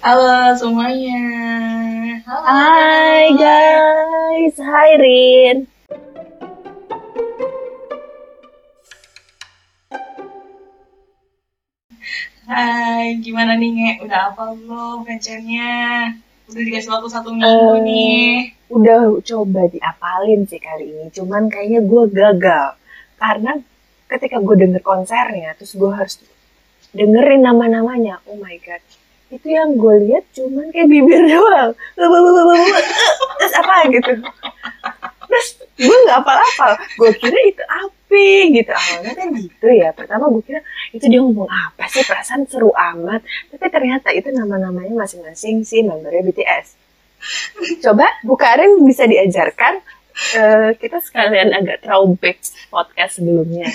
[0.00, 1.20] Halo semuanya.
[2.24, 2.44] Halo.
[2.48, 5.56] Hai guys, hai Rin.
[12.50, 13.92] Hai, gimana nih Nge?
[14.04, 15.70] Udah apa belum rencananya?
[16.50, 18.32] Udah dikasih waktu satu minggu Eh, nih.
[18.74, 22.66] Udah coba diapalin sih kali ini, cuman kayaknya gue gagal.
[23.20, 23.52] Karena
[24.10, 26.14] ketika gue denger konsernya, terus gue harus
[26.90, 28.18] dengerin nama-namanya.
[28.26, 28.82] Oh my god,
[29.30, 31.70] itu yang gue lihat cuman kayak bibir doang.
[33.38, 34.10] Terus apa gitu.
[35.30, 35.46] Terus
[35.78, 36.72] gue nggak apal-apal.
[36.98, 38.70] Gue kira itu apa gitu.
[38.74, 39.94] Awalnya kan gitu ya.
[39.94, 43.22] Pertama gue kira itu dia ngomong apa sih perasaan seru amat.
[43.54, 46.66] Tapi ternyata itu nama-namanya masing-masing si membernya BTS.
[47.84, 49.78] Coba Bu Karin bisa diajarkan
[50.36, 52.38] eh, kita sekalian agak throwback
[52.68, 53.66] podcast sebelumnya.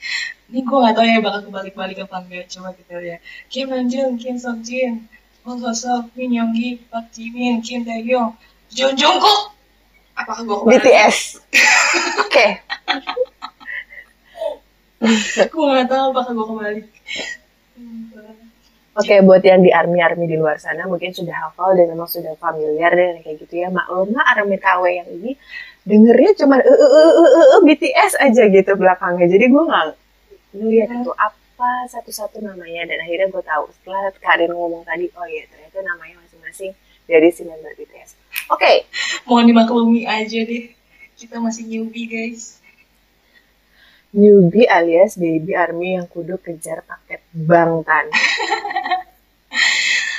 [0.52, 2.46] Ini gue gak tau ya bakal kebalik-balik apa enggak.
[2.52, 3.20] Coba kita lihat.
[3.48, 5.08] Kim Namjoon, Kim Seokjin,
[5.42, 8.36] Hong Sosok, Min Yoongi, Park Jimin, Kim Taehyung,
[8.70, 9.56] Jung Jungkook.
[10.14, 10.78] Apakah gue kebalik?
[10.84, 11.18] BTS.
[12.28, 12.46] Oke.
[15.50, 16.86] Gue gak tau apakah gue kebalik.
[18.94, 22.94] Oke, buat yang di army-army di luar sana mungkin sudah hafal dan memang sudah familiar
[22.94, 23.68] dengan kayak gitu ya.
[23.74, 25.34] Maklum lah army KW yang ini
[25.84, 29.28] dengernya cuma e e e e e BTS aja gitu belakangnya.
[29.28, 29.84] Jadi gue nggak
[30.56, 35.44] ngeliat itu apa satu-satu namanya dan akhirnya gue tahu setelah Karin ngomong tadi, oh iya
[35.48, 36.72] ternyata namanya masing-masing
[37.04, 38.16] dari si member BTS.
[38.52, 38.88] Oke,
[39.24, 40.72] Mohon dimaklumi aja deh.
[41.14, 42.60] Kita masih newbie guys.
[44.14, 48.06] newbie alias baby army yang kudu kejar paket bangtan.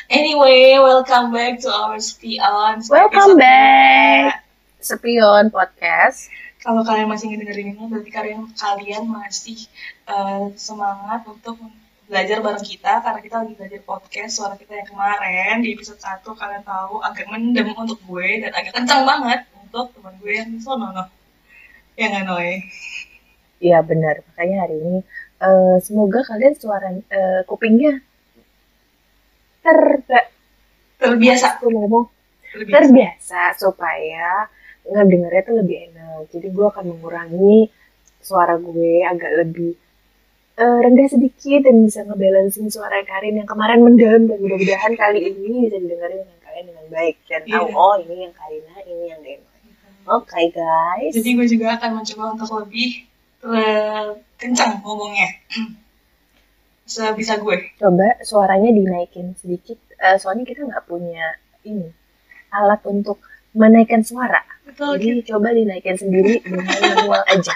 [0.06, 2.80] Anyway, welcome back to our Spion.
[2.88, 4.45] Welcome back.
[4.86, 6.30] Spion Podcast.
[6.62, 9.66] Kalau kalian masih ngedengerin ini, berarti kalian kalian masih
[10.06, 11.58] eh, semangat untuk
[12.06, 16.22] belajar bareng kita karena kita lagi belajar podcast suara kita yang kemarin di episode 1
[16.22, 20.94] kalian tahu agak mendem untuk gue dan agak kencang banget untuk teman gue yang sono
[20.94, 21.06] no.
[21.98, 22.62] Ya nggak Noe?
[23.58, 25.00] Iya benar, makanya hari ini
[25.42, 28.06] eh, semoga kalian suara eh, kupingnya
[29.66, 30.30] terba
[31.02, 31.58] Terbiasa.
[31.58, 32.06] aku ngomong
[32.54, 32.74] Terbiasa.
[32.78, 34.46] terbiasa supaya
[34.86, 36.30] ngedengernya tuh lebih enak.
[36.30, 37.70] Jadi gue akan mengurangi
[38.22, 39.74] suara gue agak lebih
[40.56, 45.70] eh, rendah sedikit dan bisa ngebalancing suara Karin yang kemarin mendem dan mudah-mudahan kali ini
[45.70, 47.76] bisa didengarin dengan kalian dengan baik dan tahu Iya.
[47.78, 49.48] oh ini yang Karina, ini yang Deno.
[50.06, 51.12] Oke guys.
[51.14, 52.90] Jadi gue juga akan mencoba untuk lebih
[53.46, 54.06] eh,
[54.38, 55.30] kencang ngomongnya.
[56.86, 57.58] Sebisa gue.
[57.82, 61.88] coba suaranya dinaikin sedikit Eh, soalnya kita nggak punya ini
[62.52, 63.16] alat untuk
[63.56, 67.56] menaikkan suara Betul, jadi coba dinaikin sendiri dengan manual aja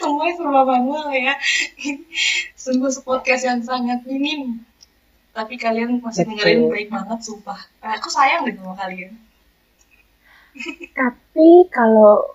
[0.00, 1.34] semuanya serba manual ya.
[2.56, 4.64] Sungguh sepodcast yang sangat minim.
[5.36, 6.40] Tapi kalian masih Betul.
[6.40, 7.60] dengerin baik banget, sumpah.
[7.84, 9.12] Eh, Aku sayang deh sama kalian.
[10.98, 12.32] tapi kalau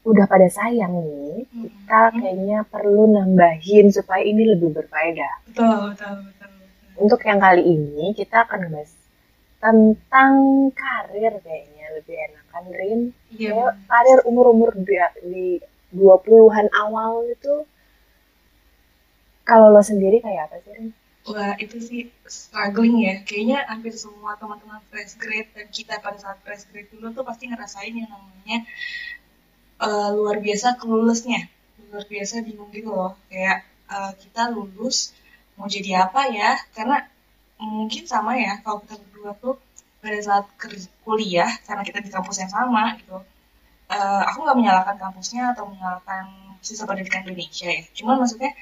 [0.00, 6.48] udah pada sayang nih kita kayaknya perlu nambahin supaya ini lebih berfaedah Betul, betul, betul.
[6.48, 6.50] betul.
[7.04, 8.96] untuk yang kali ini kita akan bahas
[9.60, 10.32] tentang
[10.72, 13.00] karir kayaknya lebih enak kan Rin
[13.34, 14.96] Iya, Kayak karir umur-umur di,
[15.32, 15.46] di
[15.94, 17.54] 20-an awal itu
[19.48, 20.86] kalau lo sendiri kayak apa sih Rin?
[21.30, 22.00] Wah, itu sih
[22.38, 23.14] struggling ya.
[23.28, 27.44] Kayaknya hampir semua teman-teman fresh grade dan kita pada saat fresh grade dulu tuh pasti
[27.50, 28.58] ngerasain yang namanya
[29.86, 31.40] eh, luar biasa kelulusnya.
[31.90, 33.12] Luar biasa bingung gitu loh.
[33.30, 33.58] Kayak
[33.94, 34.96] eh, kita lulus
[35.56, 36.50] mau jadi apa ya?
[36.76, 36.96] Karena
[37.60, 39.54] mungkin sama ya kalau kita berdua tuh
[40.00, 40.44] pada saat
[41.04, 43.20] kuliah karena kita di kampus yang sama gitu.
[43.90, 46.24] Eh, aku nggak menyalahkan kampusnya atau menyalahkan
[46.64, 47.82] sistem pendidikan Indonesia ya.
[47.96, 48.52] Cuman maksudnya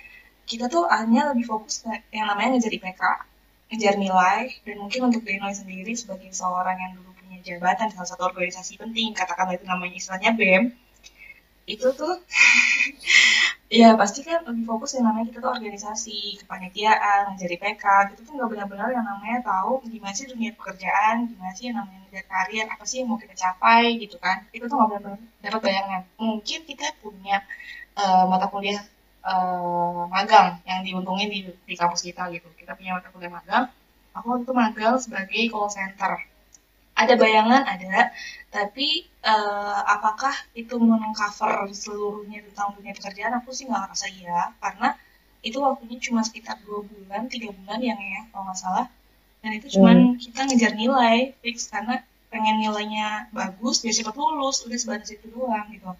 [0.48, 3.02] kita tuh hanya lebih fokus ke yang namanya ngejar IPK,
[3.68, 8.32] ngejar nilai, dan mungkin untuk nilai sendiri sebagai seorang yang dulu punya jabatan salah satu
[8.32, 10.72] organisasi penting, katakanlah itu namanya istilahnya BEM,
[11.68, 12.14] itu tuh
[13.68, 18.32] ya pasti kan lebih fokus yang namanya kita tuh organisasi, kepanitiaan, ngejar IPK, gitu tuh
[18.36, 22.64] nggak benar-benar yang namanya tahu gimana sih dunia pekerjaan, gimana sih yang namanya ngejar karir,
[22.72, 26.02] apa sih yang mau kita capai gitu kan, itu tuh nggak benar-benar dapat bayangan.
[26.16, 27.36] Mungkin kita punya
[28.00, 28.80] eh, mata kuliah
[29.28, 32.48] eh, magang yang diuntungin di, di kampus kita gitu.
[32.60, 33.64] Kita punya mata kuliah magang.
[34.16, 36.12] Aku waktu itu magang sebagai call center.
[37.02, 37.98] Ada bayangan, ada.
[38.56, 38.88] Tapi
[39.32, 41.52] eh, apakah itu mengcover
[41.84, 43.32] seluruhnya tentang dunia pekerjaan?
[43.40, 44.40] Aku sih nggak ngerasa iya.
[44.62, 44.88] Karena
[45.48, 48.86] itu waktunya cuma sekitar dua bulan, tiga bulan yang ya kalau nggak salah.
[49.42, 51.94] Dan itu cuman kita ngejar nilai fix karena
[52.32, 53.08] pengen nilainya
[53.38, 55.90] bagus biar cepat lulus udah sebatas itu doang gitu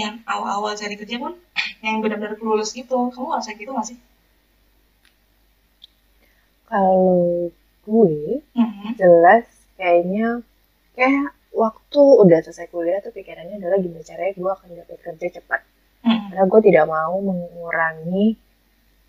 [0.00, 1.34] yang awal-awal cari kerja pun
[1.86, 3.98] yang benar-benar lulus gitu kamu ngerasa gitu gak sih
[6.68, 7.50] Kalau
[7.86, 8.94] gue Mhm.
[9.00, 9.46] jelas
[9.78, 10.42] kayaknya
[10.92, 15.60] kayak waktu udah selesai kuliah tuh pikirannya adalah gimana caranya gue akan dapat kerja cepat
[15.98, 16.26] Mhm.
[16.30, 18.26] karena gue tidak mau mengurangi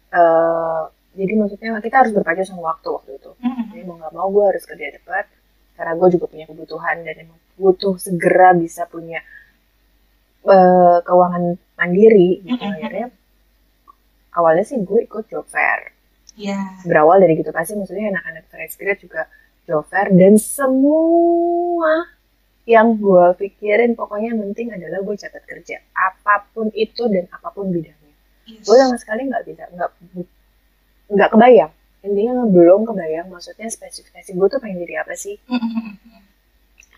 [0.10, 3.32] eh jadi maksudnya kita harus berpacu sama waktu waktu itu
[3.70, 3.88] jadi Mhm.
[3.88, 5.26] mau nggak mau gue harus kerja cepat
[5.76, 9.20] karena gue juga punya kebutuhan dan emang butuh segera bisa punya
[10.46, 11.44] eh, keuangan
[11.76, 12.74] mandiri gitu Mhm.
[12.74, 13.08] akhirnya
[14.32, 15.92] awalnya sih gue ikut job fair
[16.40, 16.80] Iya.
[16.88, 19.28] berawal dari gitu pasti maksudnya anak-anak fresh grad juga
[19.86, 22.10] fair dan semua
[22.70, 27.50] yang gue pikirin pokoknya yang penting adalah gue catat kerja apa pun itu dan apa
[27.50, 28.14] pun bidangnya.
[28.46, 28.66] Yes.
[28.66, 29.90] gue sama sekali nggak bisa nggak
[31.10, 31.74] nggak kebayang.
[32.06, 35.38] Intinya belum kebayang maksudnya spesifikasi gue tuh pengen jadi apa sih?
[35.50, 35.98] Mhm.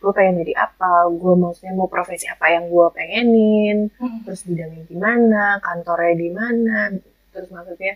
[0.02, 1.08] gue pengen jadi apa?
[1.14, 3.88] Gue maksudnya mau profesi apa yang gue pengenin?
[3.96, 4.28] Mhm.
[4.28, 5.44] terus bidangnya gimana?
[5.64, 6.80] Kantornya di mana?
[7.32, 7.96] Terus maksudnya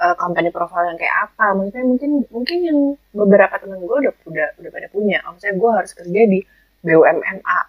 [0.00, 2.78] eh, company profile yang kayak apa maksudnya mungkin mungkin yang
[3.12, 6.40] beberapa teman gue udah udah udah pada punya maksudnya gue harus kerja di
[6.80, 7.60] BUMN A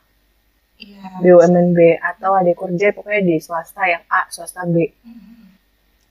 [0.82, 1.22] Iya.
[1.22, 4.76] BUMN B atau ada kerja pokoknya di swasta yang A swasta B
[5.06, 5.40] Mhm.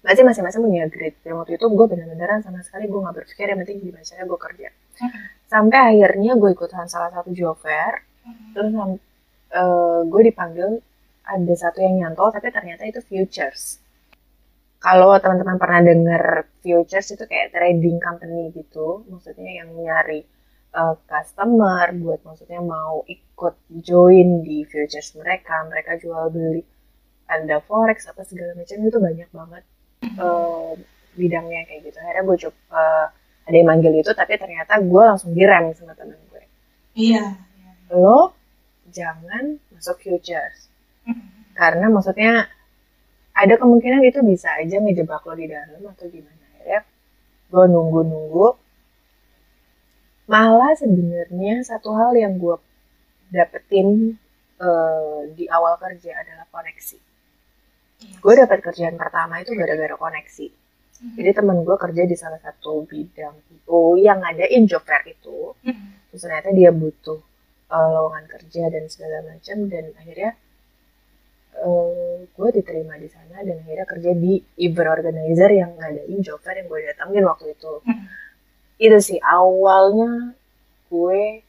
[0.01, 1.13] Berarti masing-masing punya grade.
[1.21, 4.41] Dan waktu itu gue bener-beneran sama sekali gue gak berpikir yang penting gimana caranya gue
[4.41, 4.69] kerja.
[5.05, 5.21] Mhm.
[5.45, 8.01] Sampai akhirnya gue ikutan salah satu job fair.
[8.25, 8.57] Mhm.
[8.57, 8.71] Terus
[9.51, 10.69] eh, gue dipanggil
[11.27, 13.77] ada satu yang nyantol tapi ternyata itu futures.
[14.81, 16.25] Kalau teman-teman pernah dengar
[16.65, 19.05] futures itu kayak trading company gitu.
[19.13, 20.25] Maksudnya yang nyari
[20.73, 23.55] eh, customer buat maksudnya mau ikut
[23.85, 25.69] join di futures mereka.
[25.69, 26.65] Mereka jual beli
[27.31, 29.65] ada forex apa segala macam itu banyak banget
[30.03, 30.73] eh,
[31.13, 31.97] bidangnya kayak gitu.
[32.01, 33.07] Akhirnya gue coba eh,
[33.51, 36.45] ada yang manggil itu, tapi ternyata gue langsung direm sama temen gue.
[36.97, 37.37] Iya.
[37.93, 38.33] Lo
[38.91, 40.67] jangan masuk futures,
[41.07, 41.55] Mhm.
[41.55, 42.47] karena maksudnya
[43.35, 46.45] ada kemungkinan itu bisa aja ngejebak lo di dalam atau gimana.
[46.57, 46.81] Akhirnya
[47.51, 48.49] gue nunggu-nunggu.
[50.31, 52.57] Malah sebenarnya satu hal yang gue
[53.35, 54.15] dapetin
[54.61, 56.99] eh, di awal kerja adalah koneksi.
[58.01, 58.17] Iya.
[58.23, 60.47] Gue dapat kerjaan pertama itu gara-gara koneksi.
[61.01, 61.17] Mhm.
[61.17, 65.57] Jadi temen gue kerja di salah satu bidang itu yang ngadain job fair itu.
[65.65, 66.13] Mhm.
[66.13, 67.21] Terus ternyata dia butuh
[67.71, 70.37] uh, lowongan kerja dan segala macam dan akhirnya
[71.59, 76.63] uh, gue diterima di sana dan akhirnya kerja di event organizer yang ngadain job fair
[76.63, 77.73] yang gue datangin waktu itu.
[77.85, 78.07] Mhm.
[78.81, 80.33] Itu sih awalnya
[80.89, 81.45] gue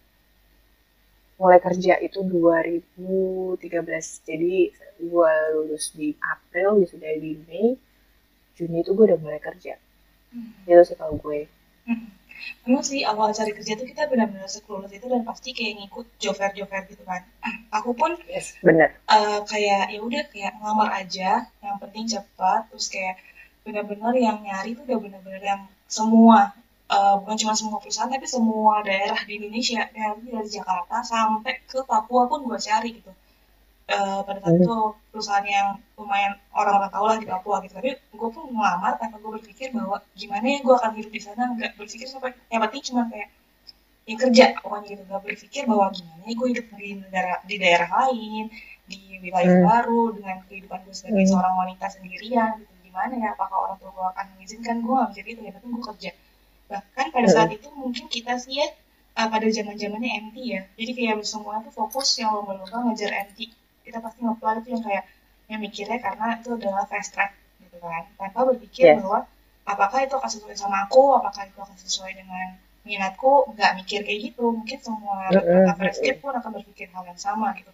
[1.42, 4.22] mulai kerja itu 2013.
[4.26, 4.70] Jadi
[5.02, 7.74] gue lulus di April, sudah di Mei.
[8.54, 9.78] Juni itu gue udah mulai kerja.
[10.34, 10.70] Mhm.
[10.70, 11.50] Itu sih kalau gue.
[11.90, 12.21] Mhm.
[12.66, 16.36] Memang sih awal cari kerja tuh kita benar-benar sekelulus itu dan pasti kayak ngikut job
[16.40, 17.22] fair job fair gitu kan.
[17.78, 18.90] Aku pun Yes, bener.
[19.16, 21.30] eh, kayak ya udah kayak ngelamar aja,
[21.66, 23.16] yang penting cepat, terus kayak
[23.66, 25.62] benar-benar yang nyari tuh udah benar-benar yang
[25.98, 26.40] semua
[26.92, 31.80] eh, bukan cuma semua perusahaan tapi semua daerah di Indonesia dari dari Jakarta sampai ke
[31.88, 33.12] Papua pun gue cari gitu.
[33.92, 34.78] Eh, pada saat itu
[35.12, 35.68] perusahaan yang
[36.00, 37.74] lumayan orang-orang tahu lah di Papua gitu.
[37.76, 41.44] Tapi gue pun ngelamar karena gue berpikir bahwa gimana ya gue akan hidup di sana.
[41.56, 43.30] Nggak berpikir sampai yang penting cuma kayak
[44.10, 45.02] ya kerja pokoknya gitu.
[45.10, 48.44] Nggak berpikir bahwa gimana ya gue hidup di negara di daerah lain
[48.92, 49.68] di wilayah Hmm.
[49.68, 51.32] baru dengan kehidupan gue sebagai Hmm.
[51.36, 52.74] seorang wanita sendirian gitu.
[52.88, 54.76] Gimana ya apakah orang tua gue akan mengizinkan?
[54.84, 56.12] Gue nggak bisa gitu yang penting gue kerja.
[56.72, 57.36] Bahkan pada Hmm.
[57.36, 58.68] saat itu mungkin kita sih ya
[59.20, 60.62] uh, pada zaman zamannya MT ya.
[60.80, 63.52] Jadi kayak semua tuh fokus yang lomba-lomba ngejar MT
[63.92, 65.04] kita pasti ngeplay itu yang kayak
[65.52, 69.04] yang mikirnya karena itu adalah fast track gitu kan tanpa berpikir Yes.
[69.04, 69.20] bahwa
[69.68, 74.20] apakah itu akan sesuai sama aku apakah itu akan sesuai dengan minatku nggak mikir kayak
[74.32, 77.70] gitu mungkin semua anak fresh grade pun akan berpikir hal yang sama gitu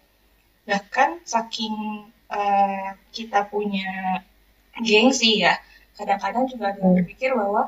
[0.66, 1.72] bahkan saking
[2.28, 4.20] uh, kita punya
[4.84, 5.56] gengsi ya
[5.96, 6.98] kadang-kadang juga ada yang Hmm.
[7.00, 7.62] berpikir bahwa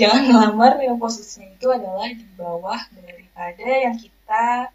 [0.00, 4.19] jangan ngelamar yang posisinya itu adalah di bawah daripada yang kita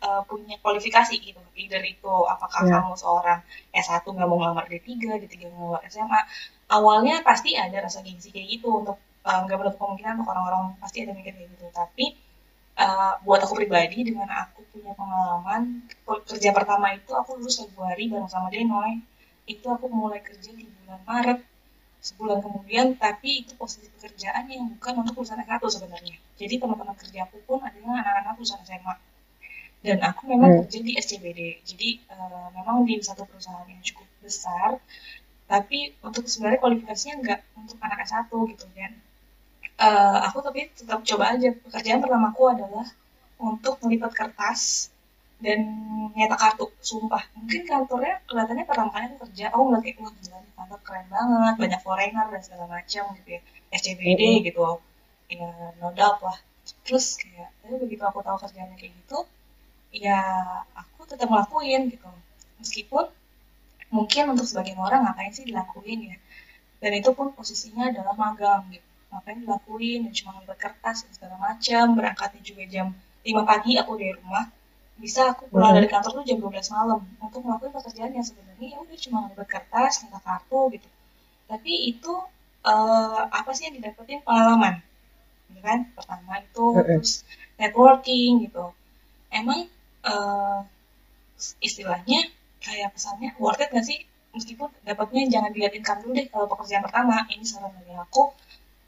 [0.01, 1.39] uh, punya kualifikasi gitu.
[1.55, 2.81] Either itu apakah Ya.
[2.81, 3.39] kamu seorang
[3.71, 4.87] S1 nggak mau ngelamar D3
[5.23, 6.21] D3 nggak mau ngelamar SMA
[6.71, 11.05] awalnya pasti ada rasa gengsi kayak gitu untuk uh, nggak menutup kemungkinan untuk orang-orang pasti
[11.05, 11.65] ada mikir kayak gitu.
[11.71, 12.05] Tapi
[12.81, 15.87] uh, buat aku pribadi dengan aku punya pengalaman
[16.27, 18.99] kerja pertama itu aku lulus Februari bareng sama Denoy.
[19.45, 21.39] Itu aku mulai kerja di bulan Maret
[22.05, 26.17] sebulan kemudian tapi itu posisi pekerjaan yang bukan untuk perusahaan S1 sebenarnya.
[26.37, 28.93] Jadi teman-teman kerjaku pun adalah anak-anak lulusan SMA
[29.87, 30.59] dan aku memang Hmm.
[30.59, 34.69] kerja di SCBD jadi uh, memang di satu perusahaan yang cukup besar
[35.51, 38.65] tapi untuk sebenarnya kualifikasinya nggak untuk anak S1 gitu.
[38.77, 38.93] Kan
[39.87, 41.49] Eh, aku tapi tetap coba aja.
[41.65, 42.87] Pekerjaan pertamaku adalah
[43.49, 44.61] untuk melipat kertas
[45.45, 45.59] dan
[46.15, 46.65] nyetak kartu.
[46.89, 49.45] Sumpah mungkin kantornya kelihatannya pertama kali aku kerja.
[49.51, 51.53] Aku ngeliat kayak wah gila kantor keren banget.
[51.63, 53.41] Banyak foreigner dan segala macam gitu ya.
[53.77, 54.45] SCBD Mm-mm.
[54.47, 54.61] gitu.
[55.35, 55.49] Ya
[55.81, 56.37] no doubt lah.
[56.87, 59.17] Terus kayak tapi begitu aku tahu kerjaannya kayak gitu
[59.95, 60.19] ya
[60.75, 62.09] aku tetap ngelakuin gitu.
[62.59, 63.07] Meskipun
[63.87, 66.17] mungkin untuk sebagian orang ngapain sih dilakuin ya?
[66.83, 68.85] Dan itu pun posisinya adalah magang gitu.
[69.09, 69.99] Ngapain dilakuin?
[70.09, 72.87] Dan cuma ngambil kertas dan segala macam berangkatnya juga jam
[73.23, 74.45] 5 pagi aku dari rumah.
[74.95, 76.99] Bisa aku pulang dari kantor tuh jam 12 malam.
[77.23, 80.89] Untuk melakukan pekerjaan yang sebenarnya ya udah cuma ngambil kertas ngambil kartu gitu.
[81.47, 82.13] Tapi itu
[82.67, 84.19] eh, apa sih yang didapetin?
[84.27, 84.83] Pengalaman.
[85.55, 85.79] Ya kan?
[85.95, 87.23] Pertama itu terus
[87.55, 88.75] networking gitu.
[89.31, 89.67] Emang
[90.11, 90.59] eh,
[91.67, 92.19] istilahnya
[92.65, 93.99] kayak pesannya worth it gak sih?
[94.35, 97.15] Meskipun dapatnya jangan dilihat income dulu deh kalau pekerjaan pertama.
[97.33, 98.23] Ini saran dari aku.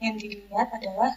[0.04, 1.10] Yang dilihat adalah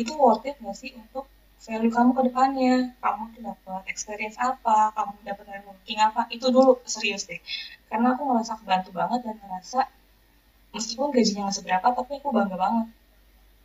[0.00, 1.24] itu worth it gak sih untuk
[1.66, 2.74] value kamu ke depannya?
[3.02, 4.78] Kamu tuh dapat experience apa?
[4.96, 6.20] Kamu dapat networking apa?
[6.34, 7.40] Itu dulu serius deh.
[7.90, 9.80] Karena aku ngerasa kebantu banget dan ngerasa
[10.76, 12.86] meskipun gajinya nggak seberapa tapi aku bangga banget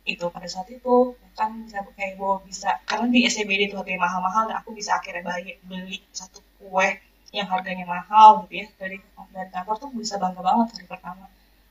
[0.02, 4.56] itu pada saat itu kan kayak gue bisa karena di SCBD itu harganya mahal-mahal dan
[4.58, 6.98] aku bisa akhirnya beli, beli satu kue
[7.32, 8.98] yang harganya mahal gitu ya dari
[9.32, 11.24] dari kantor tuh bisa bangga banget hari pertama.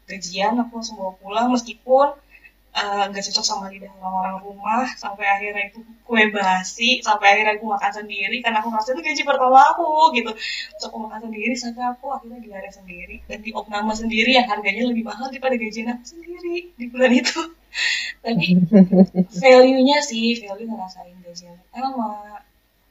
[0.10, 2.08] Gajian aku langsung bawa pulang meskipun
[2.80, 7.68] eh, nggak cocok sama lidah orang-orang rumah sampai akhirnya itu kue basi sampai akhirnya aku
[7.68, 9.86] makan sendiri karena aku merasa itu gaji pertama aku
[10.18, 10.32] gitu.
[10.34, 14.84] Terus aku makan sendiri sampai aku akhirnya diare sendiri dan di opname sendiri yang harganya
[14.88, 17.40] lebih mahal daripada gajian aku sendiri di bulan itu
[18.24, 18.60] tapi
[19.32, 22.42] value-nya sih value ngerasain gajian pertama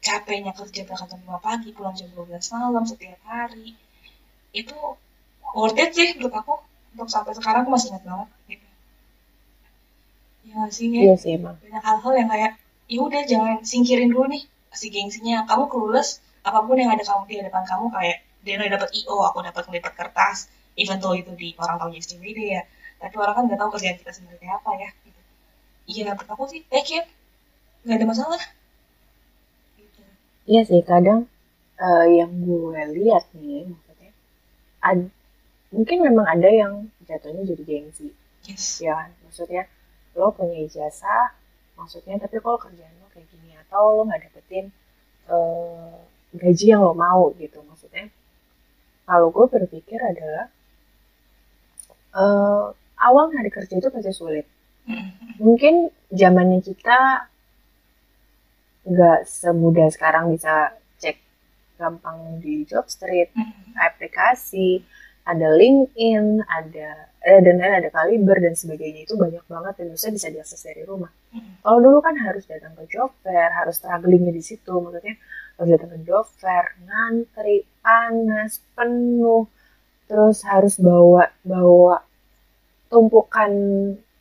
[0.01, 3.77] capeknya kerja berangkat jam 5 pagi pulang jam 12 malam setiap hari.
[4.51, 4.75] Itu
[5.53, 6.55] worth it sih menurut aku.
[6.91, 8.29] Untuk sampai sekarang aku masih ingat banget.
[8.49, 8.67] Gitu
[10.51, 11.55] ya sih ya emang.
[11.63, 12.53] banyak hal-hal yang kayak
[12.91, 14.43] ya udah jangan singkirin dulu nih
[14.75, 15.47] si gengsinya.
[15.47, 19.17] Kamu kelulus apa pun yang ada kamu di hadapan kamu kayak dia udah dapat io
[19.21, 22.65] aku dapat ngelipat kertas even though itu di orang tahu SCBD ya
[23.03, 25.21] tapi orang kan nggak tahu kerjaan kita sebenarnya apa ya gitu.
[25.93, 27.07] iya menurut aku sih take it
[27.85, 28.43] nggak ada masalah.
[29.79, 30.03] Gitu.
[30.53, 31.21] Iya sih kadang
[31.87, 34.11] eh, yang gue lihat nih maksudnya
[34.91, 35.13] ad-
[35.75, 36.75] mungkin memang ada yang
[37.09, 38.09] jatuhnya jadi gengsi.
[38.49, 38.65] Yes.
[38.87, 39.63] Ya maksudnya
[40.19, 41.27] lo punya ijazah
[41.79, 44.67] maksudnya tapi kalau kerjaan lo kayak gini atau lo nggak dapetin
[45.35, 45.95] eh,
[46.43, 48.07] gaji yang lo mau gitu maksudnya.
[49.09, 50.47] Kalau gue berpikir adalah
[52.15, 52.65] eh,
[53.01, 54.47] awal hari kerja itu pasti sulit
[54.81, 55.09] Mm.
[55.45, 55.75] mungkin
[56.11, 57.29] zamannya kita
[58.81, 61.21] nggak semudah sekarang bisa cek
[61.77, 63.77] gampang di job street Mm.
[63.77, 64.81] aplikasi
[65.23, 66.91] ada LinkedIn ada
[67.21, 70.83] eh, dan lain ada Kaliber dan sebagainya itu banyak banget dan bisa bisa diakses dari
[70.89, 71.61] rumah Mm.
[71.61, 75.15] kalau dulu kan harus datang ke job fair harus strugglingnya di situ maksudnya
[75.61, 79.45] harus datang ke job fair ngantri panas penuh
[80.09, 82.01] terus harus bawa bawa
[82.91, 83.51] tumpukan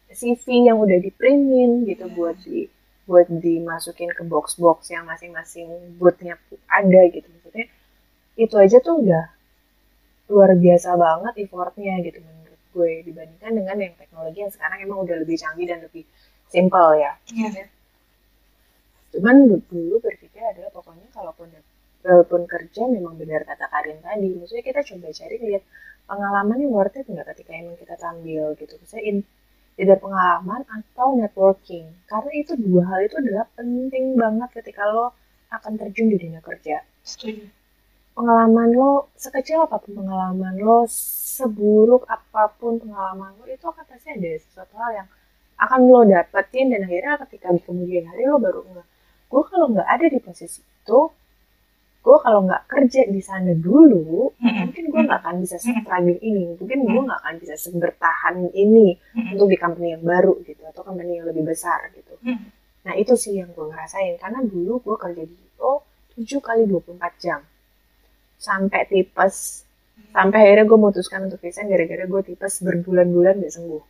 [0.09, 2.15] CV yang udah di printin gitu Iya.
[2.17, 2.59] buat di
[3.09, 5.65] buat dimasukin ke box-box yang masing-masing
[5.97, 6.37] bootnya
[6.69, 7.65] ada gitu maksudnya
[8.37, 9.25] itu aja tuh udah
[10.29, 15.15] luar biasa banget effortnya gitu menurut gue dibandingkan dengan yang teknologi yang sekarang emang udah
[15.17, 16.05] lebih canggih dan lebih
[16.53, 17.65] simple ya Iya.
[19.09, 19.35] cuman
[19.73, 21.49] dulu berpikir adalah pokoknya kalaupun
[22.05, 25.63] walaupun kerja memang benar kata Karin tadi maksudnya kita coba cari lihat
[26.09, 28.73] pengalamannya worth it nggak ketika emang kita tampil gitu?
[28.81, 29.17] Misalnya in,
[29.77, 31.85] either pengalaman atau networking?
[32.09, 35.13] Karena itu dua hal itu adalah penting banget ketika lo
[35.53, 36.81] akan terjun di dunia kerja.
[37.05, 37.45] Setuju.
[38.17, 44.11] Pengalaman lo sekecil apa pun pengalaman lo seburuk apa pun pengalaman lo itu akan pasti
[44.11, 45.07] ada sesuatu hal yang
[45.59, 48.87] akan lo dapetin dan akhirnya ketika di kemudian hari lo baru nggak
[49.29, 50.99] gue kalau nggak ada di posisi itu
[51.99, 56.55] gue kalau nggak kerja di sana dulu mungkin gue nggak akan bisa struggling ini.
[56.55, 58.95] Mungkin gue nggak akan bisa bertahan ini
[59.35, 62.15] untuk di company yang baru gitu atau company yang lebih besar gitu.
[62.87, 64.15] Nah itu sih yang gue ngerasain.
[64.15, 65.71] Karena dulu gue kerja di itu
[66.23, 67.43] 7 kali 24 jam.
[68.39, 69.67] Sampai tipes.
[70.15, 73.83] Sampai akhirnya gue memutuskan untuk resign gara-gara gue tipes berbulan-bulan gak sembuh.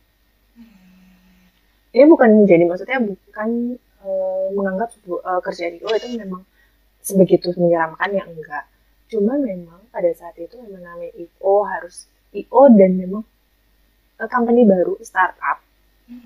[1.90, 4.94] Ini bukan menjadi maksudnya bukan eh, menganggap
[5.42, 6.42] kerja di IO itu memang
[7.10, 8.64] sebegitu menyeramkan ya enggak.
[9.10, 13.26] Cuma memang pada saat itu memang namanya IO harus IO dan memang
[14.22, 15.58] eh, company baru startup.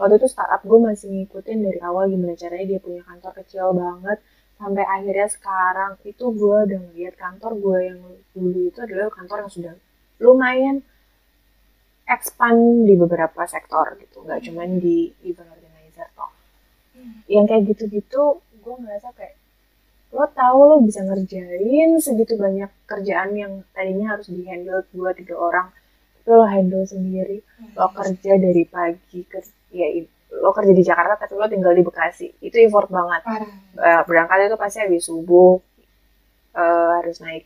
[0.01, 4.21] Waktu itu startup gue masih ngikutin dari awal gimana caranya dia punya kantor kecil banget.
[4.57, 8.01] Sampai akhirnya sekarang itu gue udah ngeliat kantor gue yang
[8.33, 9.75] dulu itu adalah kantor yang sudah
[10.21, 10.77] lumayan
[12.09, 14.25] expand di beberapa sektor gitu.
[14.25, 16.33] Nggak cuman di event organizer toh.
[17.29, 19.37] Yang kayak gitu-gitu gue ngerasa kayak
[20.15, 25.35] lo tahu lo bisa ngerjain segitu banyak kerjaan yang tadinya harus di handle dua tiga
[25.35, 25.67] orang
[26.25, 27.43] tapi lo handle sendiri.
[27.75, 29.43] Lo kerja dari pagi ke
[29.75, 29.91] ya
[30.41, 32.31] lo kerja di Jakarta tapi lo tinggal di Bekasi.
[32.41, 33.23] Itu effort banget.
[33.27, 33.51] Parah.
[33.77, 35.59] Eh, berangkat itu pasti habis subuh
[36.57, 37.45] eh, harus naik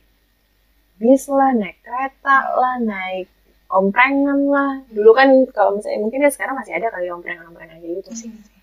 [0.99, 3.27] bis lah naik kereta lah naik
[3.73, 4.73] omprengan lah.
[4.93, 8.58] Dulu kan kalau misalnya mungkin ya sekarang masih ada kali omprengan omprengan gitu masih masih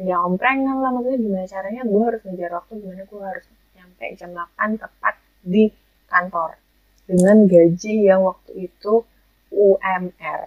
[0.00, 3.44] ya omprengan lah maksudnya gimana caranya gue harus ngejar waktu gimana gue harus
[3.76, 5.14] nyampe jam 8 tepat
[5.44, 5.64] di
[6.08, 6.56] kantor
[7.04, 9.04] dengan gaji yang waktu itu
[9.50, 10.42] UMR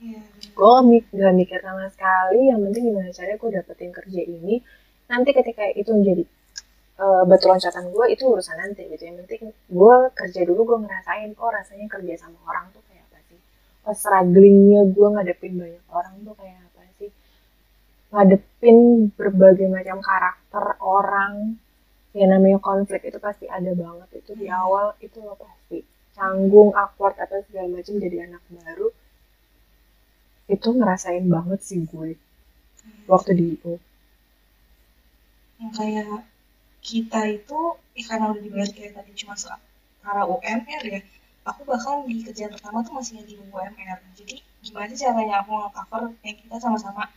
[0.00, 0.20] iya.
[0.56, 4.58] Gue gak mikir sama sekali yang penting gimana caranya gue dapetin kerja ini.
[5.06, 6.24] Nanti ketika itu menjadi
[6.98, 9.02] eh, batu loncatan gue itu urusan nanti gitu.
[9.06, 13.18] Yang penting gue kerja dulu gue ngerasain oh rasanya kerja sama orang tuh kayak apa
[13.28, 13.38] sih?
[13.86, 16.67] Oh strugglingnya gue ngadepin banyak orang tuh kayak
[18.12, 21.56] ngadepin berbagai macam karakter orang.
[22.16, 24.08] Yang namanya konflik itu pasti ada banget.
[24.24, 25.84] Itu di awal itu lo pasti
[26.16, 28.88] canggung awkward atau segala macam jadi anak baru.
[30.48, 32.16] Itu ngerasain banget sih gue
[33.08, 33.74] waktu di IO
[35.58, 36.22] yang kayak
[36.84, 37.60] kita itu
[37.98, 41.00] eh, karena udah dibayar kayak tadi cuma secara UMR ya
[41.48, 46.36] aku bahkan di kerjaan pertama tuh masih di UMR jadi gimana caranya aku nge-cover yang
[46.38, 47.10] kita sama-sama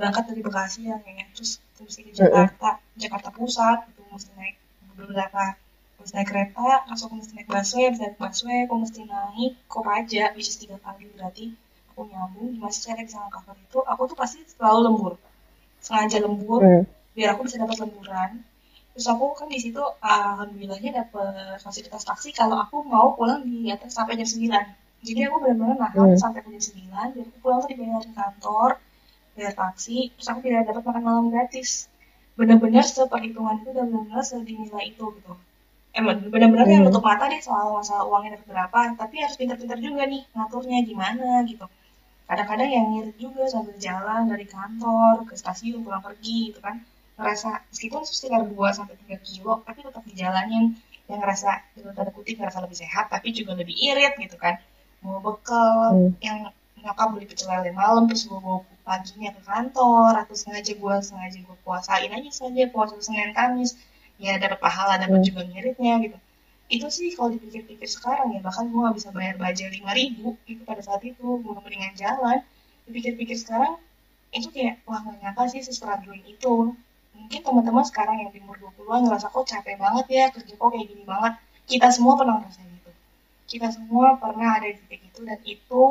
[0.00, 1.28] berangkat dari Bekasi ya kayaknya.
[1.36, 4.56] Terus mesti ke Jakarta Jakarta Pusat itu mesti naik
[4.96, 5.42] beberapa
[6.00, 10.24] mesti naik kereta terus aku mesti naik busway bisa naik busway aku mesti naik Kopaja
[10.32, 11.52] which is tiga kali berarti
[11.92, 12.56] aku nyambung.
[12.56, 15.12] Gimana sih caranya bisa nge-cover itu aku tuh pasti selalu lembur.
[15.84, 16.84] Sengaja lembur Hmm.
[17.12, 18.30] biar aku bisa dapat lemburan.
[18.96, 23.92] Terus aku kan di situ alhamdulillahnya dapat fasilitas taksi kalau aku mau pulang di atas
[23.94, 26.20] sampai jam 9 jadi aku benar-benar nahan Hmm.
[26.20, 28.70] sampai jam 9 biar aku pulang tuh dibayarin kantor
[29.36, 31.70] bayar taksi terus aku tidak dapat makan malam gratis.
[32.38, 35.32] Benar-benar seperhitungan itu dan benar-benar sedinilai itu gitu.
[35.98, 36.88] Emang benar-benar yang Hmm.
[36.90, 41.28] nutup mata deh soal masalah uangnya dapat berapa tapi harus pintar-pintar juga nih ngaturnya gimana
[41.50, 41.66] gitu.
[42.28, 46.76] Kadang-kadang yang ngirit juga sambil jalan dari kantor ke stasiun pulang pergi gitu kan.
[47.18, 50.64] Ngerasa meskipun sekitar 2 sampai 3 kilo tapi tetap dijalanin.
[51.10, 54.54] Yang ngerasa itu tanda kutip ngerasa lebih sehat tapi juga lebih irit gitu kan.
[55.02, 56.12] Mau bekal Hmm.
[56.22, 56.38] yang
[56.80, 61.56] nyokap beli pecel lele malam terus bawa paginya ke kantor atau sengaja gue sengaja gue
[61.64, 63.70] puasain aja saja puasa Senin Kamis.
[64.24, 65.26] Ya dapat pahala dapat Hmm.
[65.28, 66.18] juga ngiritnya gitu.
[66.76, 70.62] Itu sih kalau dipikir-pikir sekarang ya bahkan gue nggak bisa bayar baja lima ribu itu
[70.70, 72.38] pada saat itu gue mendingan jalan.
[72.86, 73.72] Dipikir-pikir sekarang
[74.38, 76.54] itu kayak wah nggak nyangka sih sestruggling itu.
[77.16, 80.86] Mungkin teman-teman sekarang yang di umur 20-an ngerasa kok capek banget ya kerja kok kayak
[80.90, 81.32] gini banget.
[81.70, 82.92] Kita semua pernah ngerasain itu.
[83.50, 85.82] Kita semua pernah ada di titik itu dan itu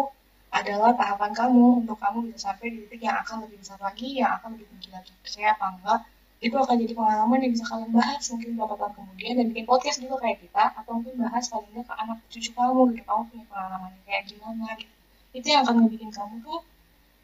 [0.49, 4.33] adalah tahapan kamu untuk kamu bisa sampai di titik yang akan lebih besar lagi yang
[4.41, 5.11] akan lebih tinggi lagi.
[5.21, 5.99] Percaya apa enggak
[6.39, 9.97] itu akan jadi pengalaman yang bisa kalian bahas mungkin beberapa tahun kemudian dan bikin podcast
[9.99, 13.45] juga kayak kita atau mungkin bahas paling nggak ke anak cucu kamu gitu kamu punya
[13.51, 14.93] pengalaman yang kayak gimana gitu.
[15.35, 16.59] Itu yang akan ngebikin kamu tuh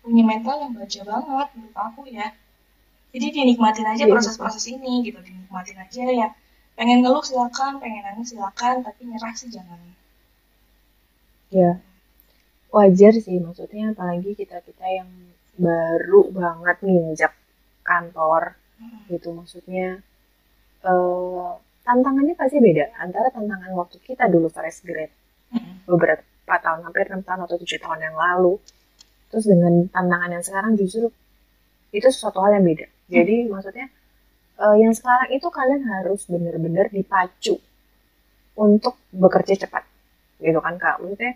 [0.06, 2.28] punya mental yang baja banget menurut aku ya.
[3.16, 6.28] Jadi dinikmatin aja Iya, proses-proses ini gitu dinikmatin aja ya.
[6.76, 9.80] Pengen ngeluh silakan pengen nangis silakan tapi nyerah sih jangan.
[11.50, 11.80] Ya
[12.76, 15.10] wajar sih maksudnya apalagi kita kita yang
[15.56, 17.34] baru banget nginjak
[17.90, 18.44] kantor
[18.76, 19.08] Hmm.
[19.08, 19.32] gitu.
[19.32, 19.88] Maksudnya
[20.84, 21.52] eh
[21.88, 25.14] tantangannya pasti beda antara tantangan waktu kita dulu fresh grade
[25.54, 25.80] Hmm.
[25.88, 28.54] beberapa tahun hampir enam tahun atau tujuh tahun yang lalu.
[29.32, 31.08] Terus dengan tantangan yang sekarang justru
[31.96, 32.88] itu sesuatu hal yang beda.
[33.08, 33.88] Jadi maksudnya
[34.60, 37.56] eh, yang sekarang itu kalian harus benar-benar dipacu
[38.56, 39.84] untuk bekerja cepat
[40.40, 41.00] gitu kan kak?
[41.00, 41.34] Maksudnya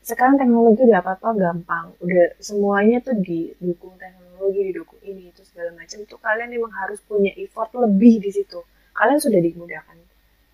[0.00, 1.86] sekarang teknologi udah apa apa gampang.
[2.00, 6.00] Udah semuanya tuh didukung teknologi didukung ini itu segala macam.
[6.08, 8.60] Tuh kalian memang harus punya effort lebih di situ.
[8.96, 9.96] Kalian sudah dimudahkan.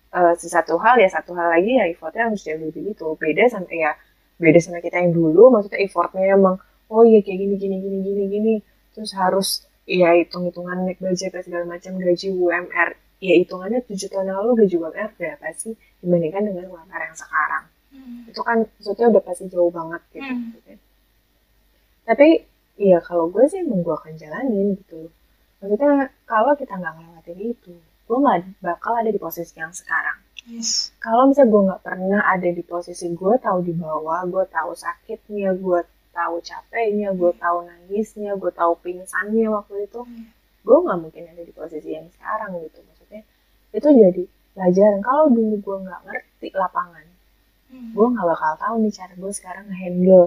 [0.07, 3.15] Eh, satu hal ya satu hal lagi ya effortnya harus jauh lebih gitu.
[3.19, 3.91] Beda sama ya
[4.37, 6.55] beda sama kita yang dulu maksudnya effortnya emang
[6.87, 8.53] oh iya kayak gini gini gini gini gini.
[8.95, 9.47] Terus harus
[9.87, 12.89] ya hitung hitungan naik budget segala macam gaji UMR
[13.23, 17.63] ya hitungannya tujuh tahun lalu gaji UMR berapa sih dibandingkan dengan UMR yang sekarang
[18.07, 18.23] Hmm.
[18.31, 20.79] itu kan maksudnya udah pasti jauh banget gitu Hmm.
[22.07, 22.47] tapi
[22.79, 25.11] ya kalau gue sih emang gue akan jalanin gitu
[25.59, 27.75] maksudnya kalau kita nggak ngelewatin itu
[28.07, 30.15] gue nggak bakal ada di posisi yang sekarang
[30.47, 34.71] yes kalau misalnya gue nggak pernah ada di posisi gue tahu di bawah gue tahu
[34.71, 35.79] sakitnya gue
[36.15, 40.31] tahu capeknya gue tahu nangisnya gue tahu pingsannya waktu itu Hmm.
[40.63, 43.21] gue nggak mungkin ada di posisi yang sekarang gitu maksudnya
[43.71, 44.23] itu jadi
[44.55, 47.05] pelajaran kalau dulu gue nggak ngerti lapangan
[47.67, 47.91] Hmm.
[47.91, 50.25] gue nggak bakal tahu nih cara gue sekarang ngehandle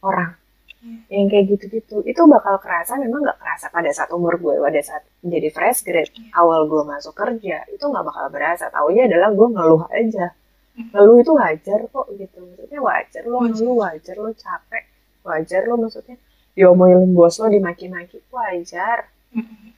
[0.00, 0.32] orang
[0.80, 1.04] Hmm.
[1.12, 5.04] yang kayak gitu-gitu itu bakal kerasa memang nggak kerasa pada saat umur gue pada saat
[5.20, 6.32] jadi fresh grade Iya.
[6.34, 10.32] awal gue masuk kerja itu nggak bakal berasa taunya adalah gue ngeluh aja
[10.72, 10.88] Hmm.
[10.88, 14.84] ngeluh itu wajar kok gitu maksudnya wajar lo ngeluh wajar lo capek
[15.20, 16.16] wajar lo maksudnya
[16.50, 18.98] diomelin bos lo dimaki-maki wajar
[19.30, 19.70] Mm-mm.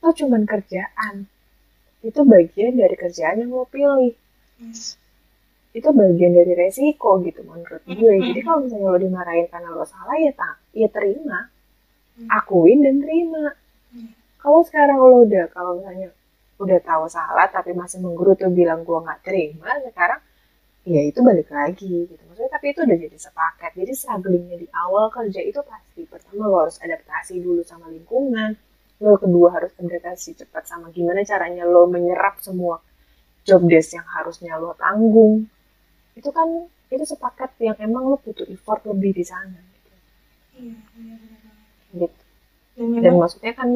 [0.00, 1.28] itu cuman kerjaan
[2.00, 4.16] itu bagian dari kerjaan yang lo pilih
[4.58, 4.97] Yes.
[5.78, 8.14] Itu bagian dari resiko gitu menurut gue.
[8.18, 11.50] Jadi kalau misalnya lo dimarahin karena lo salah ya tak ya terima.
[12.18, 12.28] Mm.
[12.34, 13.54] akuin dan terima.
[13.94, 14.10] Mm.
[14.42, 16.10] kalau sekarang lo udah kalau misalnya
[16.58, 20.18] udah tahu salah tapi masih menggerutu bilang gue nggak terima sekarang
[20.88, 22.22] ya itu balik lagi gitu.
[22.26, 23.72] Maksudnya tapi itu udah jadi sepaket.
[23.76, 28.56] Jadi strugglingnya di awal kerja itu pasti pertama lo harus adaptasi dulu sama lingkungan.
[28.98, 32.82] Lo kedua harus adaptasi cepat sama gimana caranya lo menyerap semua
[33.44, 35.48] job desk yang harusnya lo tanggung
[36.18, 36.48] itu kan
[36.94, 39.96] itu sepaket yang emang lo butuh effort lebih di sana gitu.
[40.58, 42.12] Iya, benar-benar banget.
[42.12, 42.22] gitu
[42.78, 43.68] Dan dan maksudnya kan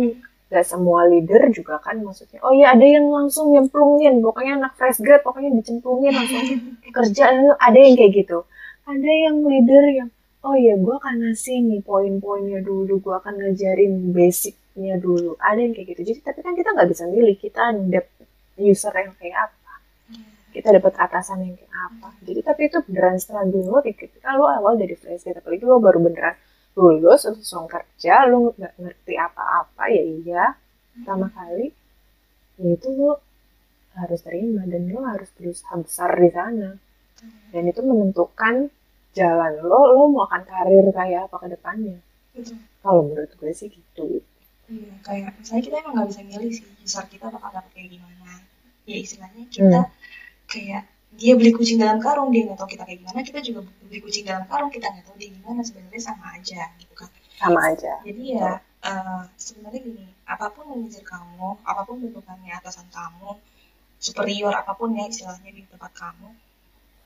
[0.53, 5.01] gak semua leader juga kan maksudnya oh iya ada yang langsung nyemplungin pokoknya anak fresh
[5.05, 6.43] grad pokoknya dicemplungin langsung
[6.97, 7.25] kerja
[7.67, 8.39] ada yang kayak gitu
[8.85, 10.09] ada yang leader yang
[10.47, 15.73] oh iya gue akan ngasih nih poin-poinnya dulu gue akan ngajarin basicnya dulu ada yang
[15.73, 18.27] kayak gitu jadi tapi kan kita nggak bisa milih kita dapet
[18.61, 19.62] user yang kayak apa Iya.
[20.53, 22.09] Kita dapat atasan yang kayak apa.
[22.23, 25.99] Jadi tapi itu beneran struggle lo ketika lo awal dari fresh grad apalagi lo baru
[26.05, 26.37] beneran
[26.73, 30.45] lulus langsung kerja lo nggak ngerti apa-apa ya iya
[30.97, 31.69] pertama kali
[32.57, 33.21] ya itu lo
[33.93, 36.71] harus terima dan lo harus berusaha besar di sana.
[37.53, 38.73] Dan itu menentukan
[39.12, 41.97] jalan lo lo mau akan karir kayak apa ke depannya.
[42.81, 44.25] Kalau menurut gue sih gitu.
[44.73, 48.41] Iya, kayak misalnya kita emang nggak bisa milih sih user kita bakal dapet kayak gimana.
[48.88, 49.81] Ya istilahnya kita
[50.53, 54.01] kayak dia beli kucing dalam karung dia nggak tahu kita kayak gimana kita juga beli
[54.01, 57.11] kucing dalam karung kita nggak tahu dia gimana sebenarnya sama aja gitu kan.
[57.41, 57.93] sama aja.
[58.05, 58.51] Jadi ya
[58.85, 63.37] eh, sebenarnya gini apa pun manajer kamu apa pun bentukannya atasan kamu
[64.01, 66.29] superior apa pun ya istilahnya di tempat kamu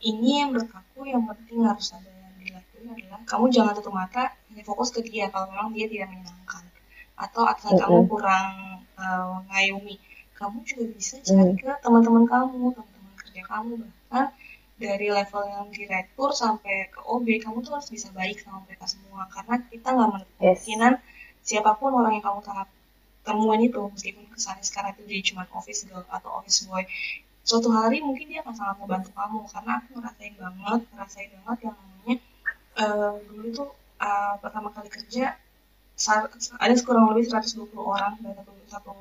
[0.05, 4.23] ini yang menurut aku yang penting harus ada yang dilakuin adalah kamu jangan tutup mata
[4.53, 6.65] hanya fokus ke dia kalau memang dia tidak menyenangkan.
[7.17, 8.11] Atau atasan kamu Mm-mm.
[8.13, 8.49] kurang
[9.01, 9.97] eh, ngayomi
[10.37, 12.96] kamu juga bisa cari ke teman-teman kamu teman-teman
[13.37, 14.33] kerja kamu bahkan
[14.81, 19.29] dari level yang direktur sampai ke OB kamu tuh harus bisa baik sama mereka semua
[19.29, 20.65] karena kita nggak menutup Yes.
[20.65, 20.93] kemungkinan
[21.45, 22.69] siapa pun orang yang kamu tahap
[23.29, 26.85] temuan itu meskipun kesannya sekarang itu jadi cuma office girl atau office boy
[27.45, 31.77] suatu hari mungkin dia akan sangat membantu kamu karena aku ngerasain banget ngerasain banget yang
[31.77, 32.17] namanya
[32.81, 33.71] eh, dulu tuh
[34.01, 35.37] eh, pertama kali kerja
[36.61, 38.95] ada kurang lebih 120 orang dalam satu, satu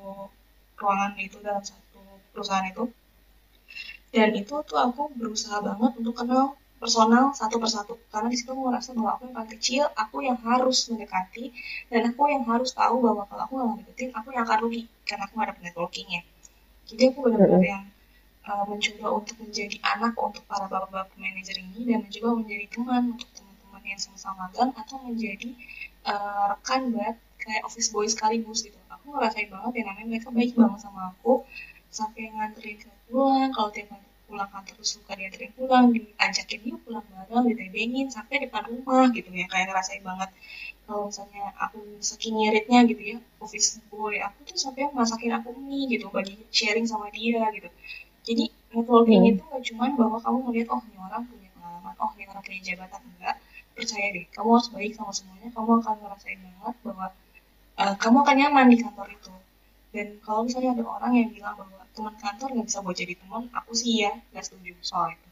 [0.80, 2.00] ruangan itu dalam satu
[2.32, 2.88] perusahaan itu
[4.16, 7.94] dan itu tuh aku berusaha banget untuk kenal personal satu persatu.
[8.08, 11.52] Karena di situ aku merasa bahwa aku yang paling kecil aku yang harus mendekati
[11.92, 15.24] dan aku yang harus tahu bahwa kalau aku nggak deketin aku yang akan rugi karena
[15.28, 16.22] aku nggak ada networkingnya.
[16.88, 17.84] Jadi aku benar-benar yang
[18.48, 23.30] uh, mencoba untuk menjadi anak untuk para bapak-bapak manajer ini dan mencoba menjadi teman untuk
[23.36, 25.50] teman-teman yang sama-sama magang atau menjadi
[26.08, 28.80] uh, rekan buat kayak office boy sekaligus gitu.
[28.88, 31.44] Aku ngerasain banget yang namanya mereka baik banget sama aku
[31.92, 37.06] sampai nganterin ke pulang kalau tiap kali pulang kantor suka dianterin pulang diajakin yuk pulang
[37.14, 39.46] bareng ditebengin sampai depan rumah gitu ya.
[39.52, 40.30] Kayak ngerasain banget
[40.86, 45.86] kalau misalnya aku saking ngiritnya gitu ya office boy aku tuh sampai masakin aku mie
[45.94, 47.70] gitu bagi sharing sama dia gitu.
[48.28, 49.32] Jadi networking Hmm.
[49.32, 52.62] itu gak cuman bahwa kamu ngeliat oh ini orang punya pengalaman oh ini orang punya
[52.70, 53.02] jabatan.
[53.18, 53.36] Enggak
[53.76, 57.06] percaya deh kamu harus baik sama semuanya kamu akan ngerasain banget bahwa
[57.82, 59.32] eh, kamu akan nyaman di kantor itu
[59.96, 63.44] dan kalau misalnya ada orang yang bilang bahwa teman kantor nggak bisa buat jadi teman
[63.56, 65.30] aku sih ya nggak setuju soal itu.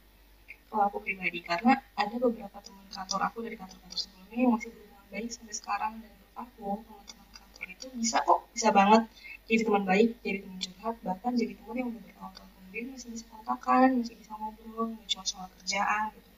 [0.72, 5.08] Kalau aku pribadi karena ada beberapa teman kantor aku dari kantor-kantor sebelumnya yang masih berhubungan
[5.12, 5.94] baik sampai sekarang.
[6.00, 9.02] Dan menurut aku teman-teman kantor itu bisa kok bisa banget
[9.44, 13.26] jadi teman baik jadi teman curhat bahkan jadi teman yang udah bertahun-tahun kemudian masih bisa
[13.28, 16.30] kontakan masih bisa ngobrol cuma soal kerjaan gitu.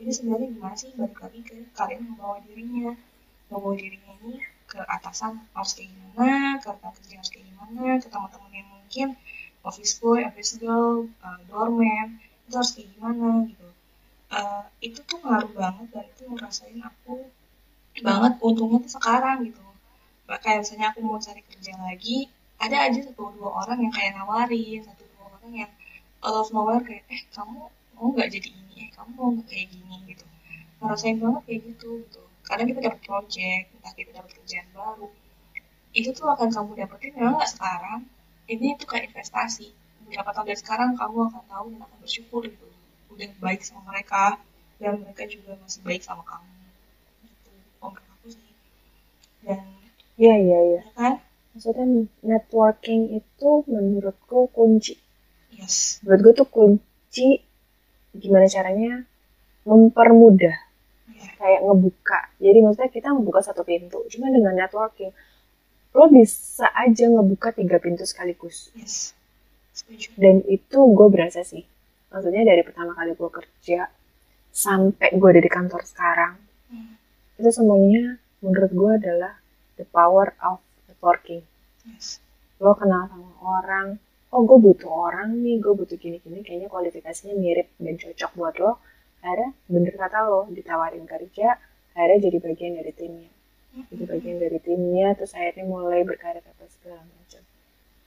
[0.00, 2.92] Jadi sebenarnya gimana sih balik lagi ke kalian membawa dirinya
[3.48, 8.06] membawa dirinya ini ke atasan harus kayak gimana ke rekan kerja harus kayak gimana ke
[8.06, 9.08] teman-teman yang mungkin
[9.66, 13.68] office boy, office girl, uh, doorman itu harus kayak gimana gitu.
[14.30, 17.26] Uh, itu tuh ngaruh banget dan itu ngerasain aku
[17.98, 19.62] banget untungnya tuh sekarang gitu.
[20.30, 22.30] Kayak misalnya aku mau cari kerja lagi
[22.62, 25.72] ada aja satu dua orang yang kayak nawarin satu dua orang yang
[26.22, 27.66] out of nowhere kayak eh kamu
[27.98, 28.74] mau nggak jadi ini?
[28.86, 29.96] Eh kamu mau nggak kayak gini?
[30.14, 30.26] gitu.
[30.78, 35.06] Ngerasain banget kayak gitu gitu kadang kita dapat project entah kita dapat kerjaan baru.
[35.94, 38.00] Itu tuh akan kamu dapetin memang nggak sekarang.
[38.50, 39.70] Ini tuh kayak investasi.
[40.06, 42.66] Beberapa tahun dari sekarang kamu akan tahu dan akan bersyukur gitu.
[43.14, 44.38] Udah baik sama mereka
[44.82, 46.50] dan mereka juga masih baik sama kamu.
[47.26, 47.50] Gitu.
[47.78, 48.52] Kalau menurut aku sih.
[49.46, 49.60] Dan
[50.20, 50.82] Iya, iya, iya.
[50.84, 51.14] ya kan?
[51.56, 51.86] Maksudnya
[52.20, 54.94] networking itu menurutku kunci.
[55.56, 55.98] yes.
[56.04, 57.28] Menurut gue tuh kunci
[58.12, 59.06] gimana caranya
[59.64, 60.69] mempermudah.
[61.38, 62.20] Kayak ngebuka.
[62.38, 64.04] Jadi maksudnya kita ngebuka satu pintu.
[64.12, 65.12] Cuma dengan networking
[65.90, 68.70] lo bisa aja ngebuka tiga pintu sekaligus.
[68.78, 69.12] Yes.
[69.74, 70.14] Setuju.
[70.14, 71.66] Dan itu gue berasa sih.
[72.10, 73.90] Maksudnya dari pertama kali gue kerja
[74.50, 76.34] sampai gue ada di kantor sekarang
[76.70, 76.94] Hmm,
[77.34, 79.42] itu semuanya menurut gue adalah
[79.74, 81.42] the power of networking.
[81.82, 82.22] Yes.
[82.62, 83.98] Lo kenal sama orang
[84.30, 88.78] oh gue butuh orang nih gue butuh gini-gini kayaknya kualifikasinya mirip dan cocok buat lo
[89.20, 91.60] akhirnya bener kata lo ditawarin kerja
[91.94, 93.30] akhirnya jadi bagian dari timnya.
[93.70, 97.42] Jadi bagian dari timnya terus akhirnya mulai berkarir apa segala macam.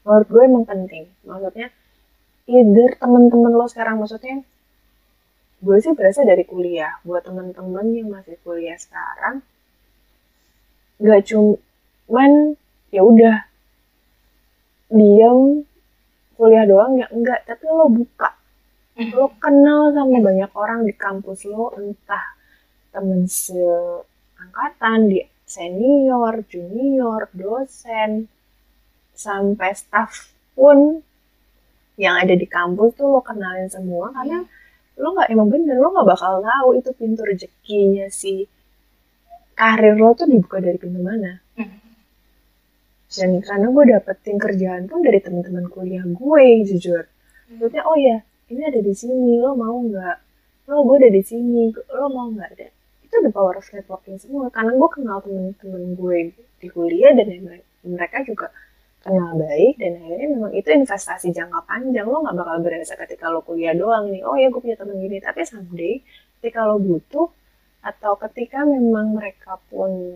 [0.04, 1.04] Menurut gue emang penting.
[1.24, 1.68] Maksudnya
[2.52, 4.44] either temen-temen lo sekarang maksudnya
[5.64, 7.00] gue sih berasa dari kuliah.
[7.08, 9.46] Buat temen-temen yang masih kuliah sekarang
[11.04, 12.56] nggak cuman
[12.94, 13.50] ya udah
[14.94, 15.64] diam
[16.36, 17.48] kuliah doang ya enggak.
[17.48, 18.36] Tapi lo buka
[18.94, 22.38] lo kenal sama banyak orang di kampus lo entah
[22.94, 28.30] temen seangkatan di senior junior dosen
[29.18, 31.02] sampai staff pun
[31.98, 34.46] yang ada di kampus tuh lo kenalin semua karena
[35.02, 38.46] lo nggak emang bener lo nggak bakal tahu itu pintu rezekinya si
[39.58, 41.42] karir lo tuh dibuka dari pintu mana.
[43.14, 47.06] Dan karena gue dapetin kerjaan pun dari teman-teman kuliah gue jujur.
[47.54, 50.18] Maksudnya oh ya ini ada di sini lo mau nggak?
[50.70, 51.74] Lo gue ada di sini.
[51.74, 52.50] Lo mau nggak?
[52.54, 52.68] Ada
[53.04, 54.50] itu the power of networking semua.
[54.54, 56.18] Karena gue kenal temen-temen gue
[56.62, 57.30] di kuliah dan
[57.84, 58.50] mereka juga
[59.04, 62.06] kenal baik dan akhirnya memang itu investasi jangka panjang.
[62.08, 65.18] Lo nggak bakal berasa ketika lo kuliah doang nih oh ya gue punya temen gini.
[65.20, 66.02] Tapi someday
[66.40, 67.30] ketika lo butuh
[67.84, 70.16] atau ketika memang mereka pun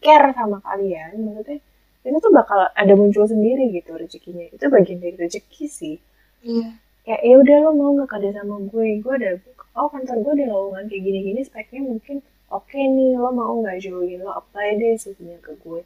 [0.00, 1.60] care sama kalian maksudnya
[2.02, 4.48] itu tuh bakal ada muncul sendiri gitu rezekinya.
[4.50, 5.96] Itu bagian dari rezeki sih.
[6.42, 8.88] Iya kayak ya udah lo mau nggak kerja sama gue?
[9.04, 9.30] Gue ada
[9.78, 12.16] oh kantor gue ada lowongan kayak gini gini speknya mungkin
[12.56, 14.18] oke nih lo mau nggak join?
[14.26, 15.80] Lo apply deh CV-nya ke gue.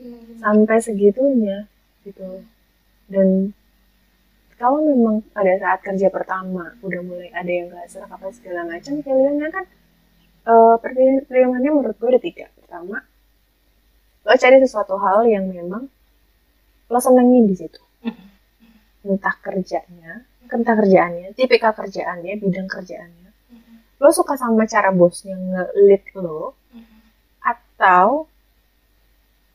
[0.00, 1.58] Hmm, sampai segitunya
[2.06, 2.28] gitu.
[3.12, 3.28] Dan
[4.60, 8.94] kalau memang pada saat kerja pertama udah mulai ada yang nggak serak apa segala macam
[9.04, 9.64] pilihannya kan
[10.52, 12.46] eh pilihan- pilihannya menurut gue ada tiga.
[12.60, 12.96] Pertama
[14.26, 15.82] lo cari sesuatu hal yang memang
[16.92, 17.80] lo senengin di situ
[19.02, 23.28] entah kerjanya entah kerjaannya tipikal kerjaannya bidang kerjaannya.
[23.96, 26.52] Lo suka sama cara bosnya nge-lead lo
[27.40, 28.28] atau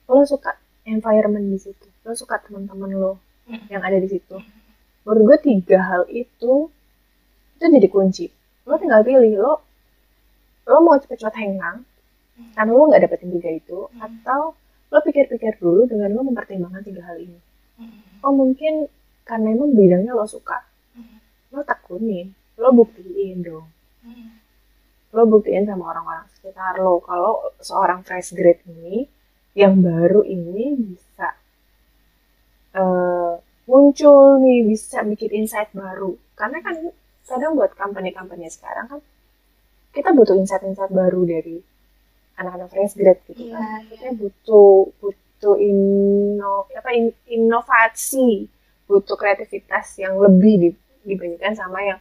[0.09, 0.57] lo suka
[0.89, 1.87] environment di situ?
[2.01, 3.13] Lo suka teman-teman lo
[3.69, 4.41] yang ada di situ?
[5.05, 6.71] Menurut gue tiga hal itu
[7.57, 8.25] itu jadi kunci.
[8.65, 9.53] Lo tinggal pilih lo
[10.67, 11.85] lo mau cepet-cepet hengkang
[12.57, 14.57] karena lo nggak dapetin tiga itu atau
[14.89, 17.37] lo pikir-pikir dulu dengan lo mempertimbangkan tiga hal ini.
[18.25, 18.89] Oh mungkin
[19.27, 20.57] karena emang bidangnya lo suka.
[21.53, 22.27] Lo tekunin
[22.61, 23.67] lo buktiin dong.
[25.15, 27.33] Lo buktiin sama orang-orang sekitar lo kalau
[27.67, 29.05] seorang fresh grade ini
[29.61, 31.27] yang baru ini bisa
[32.81, 33.33] eh,
[33.69, 36.11] muncul nih bisa bikin insight baru.
[36.39, 36.75] Karena kan
[37.27, 38.99] kadang buat company-company sekarang kan
[39.95, 41.57] kita butuh insight-insight baru dari
[42.37, 43.61] anak-anak fresh grade gitu kan.
[43.61, 48.45] Iya, kita butuh butuh ino apa in- inovasi
[48.87, 51.99] butuh kreativitas yang lebih di- dibandingkan sama yang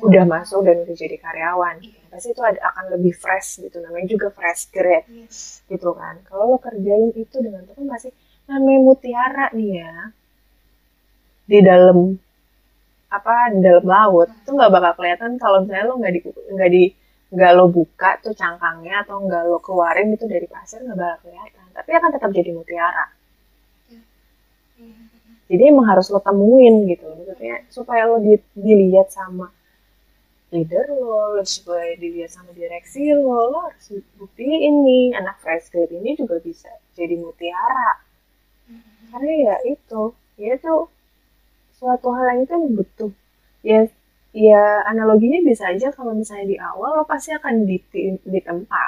[0.00, 1.82] udah masuk dan udah jadi karyawan.
[2.12, 5.66] Pasti itu ada akan lebih fresh gitu namanya juga fresh grade yes.
[5.66, 6.20] gitu kan.
[6.28, 8.12] Kalau lo kerjain itu dengan tuh kan masih
[8.46, 9.94] namanya mutiara nih ya
[11.46, 12.18] di dalam
[13.06, 16.82] apa di dalam laut tuh nggak bakal kelihatan kalau misalnya lo nggak di nggak di
[17.34, 21.66] nggak lo buka tuh cangkangnya atau nggak lo keluarin itu dari pasir nggak bakal kelihatan.
[21.74, 23.06] Tapi akan tetap jadi mutiara
[25.50, 29.46] jadi emang harus lo temuin gitu maksudnya supaya lo di- dilihat sama
[30.52, 33.86] leader lo, lo supaya dilihat sama direksi lo, lo harus
[34.18, 37.90] buktiin nih anak fresh grade ini juga bisa jadi mutiara.
[39.10, 40.02] Karena ya itu,
[40.42, 40.74] ya itu
[41.78, 43.12] suatu hal yang itu butuh.
[43.70, 43.80] Ya,
[44.46, 48.84] ya analoginya bisa aja kalau misalnya di awal lo pasti akan diti- ditempa.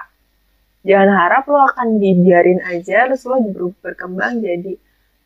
[0.88, 4.72] Jangan harap lo akan dibiarin aja, terus lo ber- berkembang jadi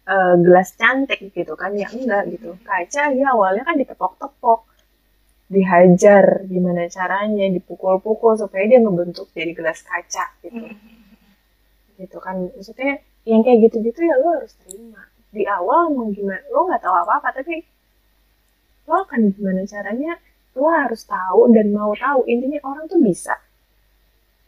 [0.09, 2.57] eh, gelas cantik gitu kan, ya enggak gitu.
[2.67, 4.61] Kaca ya awalnya kan ditepok-tepok.
[5.53, 10.65] Dihajar gimana caranya dipukul-pukul supaya dia ngebentuk jadi gelas kaca gitu.
[12.01, 12.49] Gitu kan.
[12.57, 15.03] Maksudnya yang kayak gitu-gitu ya lo harus terima.
[15.29, 17.61] Di awal mau gimana lo nggak tahu apa-apa tapi
[18.89, 20.17] lo akan gimana caranya
[20.57, 22.25] lo harus tahu dan mau tahu.
[22.33, 23.37] Intinya orang tuh bisa.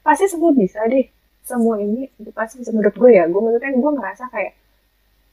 [0.01, 1.05] Pasti semua bisa deh.
[1.45, 2.73] Semua ini itu pasti bisa.
[2.73, 4.53] Menurut gue ya gue maksudnya gue ngerasa kayak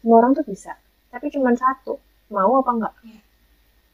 [0.02, 0.74] semua orang tuh bisa.
[1.14, 2.02] Tapi cuma satu
[2.34, 2.94] mau apa enggak?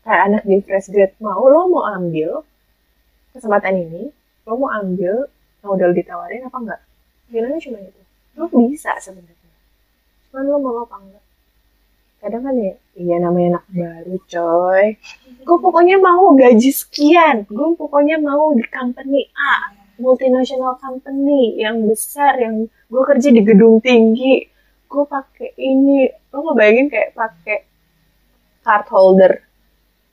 [0.08, 2.42] Kayak anak di fresh grade mau lo mau ambil
[3.36, 4.04] kesempatan ini
[4.48, 5.28] lo mau ambil
[5.68, 6.80] udah ditawarin apa enggak?
[7.28, 8.02] Pilihannya cuma itu.
[8.40, 9.52] Lo bisa sebenarnya.
[10.32, 11.24] Cuman lo mau apa enggak?
[12.18, 14.86] Kadang kan ya iya namanya anak baru coy.
[15.44, 17.44] Gue pokoknya mau gaji sekian.
[17.52, 23.82] Gue pokoknya mau di company A multinational company yang besar yang gue kerja di gedung
[23.82, 24.46] tinggi
[24.88, 26.08] gue pakai ini.
[26.32, 27.58] Lo mau bayangin kayak pakai
[28.64, 29.34] card holder.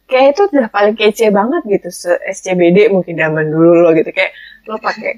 [0.05, 4.11] Kayak itu udah paling kece banget gitu se SCBD mungkin zaman dulu lo gitu.
[4.13, 4.33] Kayak
[4.69, 5.13] lo pakai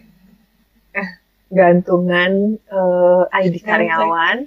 [0.94, 1.08] eh,
[1.50, 4.46] gantungan uh, ID karyawan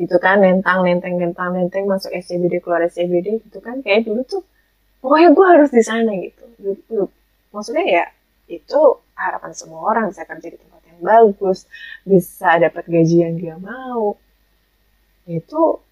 [0.00, 3.80] gitu kan nentang nenteng nentang nenteng masuk SCBD keluar SCBD gitu kan.
[3.86, 4.42] Kayak dulu tuh
[4.98, 7.06] pokoknya gue harus di sana gitu.
[7.54, 8.04] Maksudnya ya
[8.50, 8.80] itu
[9.14, 11.66] harapan semua orang bisa kerja di tempat bagus
[12.06, 14.14] bisa dapat gaji yang dia mau.
[15.26, 15.82] Itu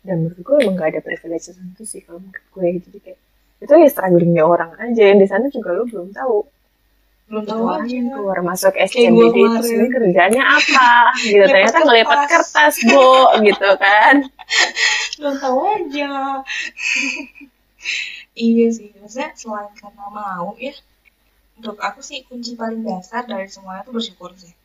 [0.00, 2.66] dan menurut gue emang gak ada privilege tertentu sih kalau menurut gue.
[2.88, 3.20] Jadi kayak
[3.60, 5.02] itu ya strugglingnya orang aja.
[5.12, 6.38] Yang di sana juga lo belum tahu.
[7.30, 7.94] Belum tahu orang aja.
[7.94, 10.90] yang keluar masuk SCBD itu sebenarnya kerjanya apa?
[11.20, 11.44] Gitu.
[11.44, 12.74] Ternyata ngelipat kertas.
[12.80, 13.12] kertas bu
[13.44, 14.14] gitu kan.
[15.20, 16.12] Belum tahu aja.
[18.36, 20.72] Iya sih maksudnya selain karena mau ya
[21.60, 24.56] untuk aku sih kunci paling dasar dari semuanya tuh bersyukur sih.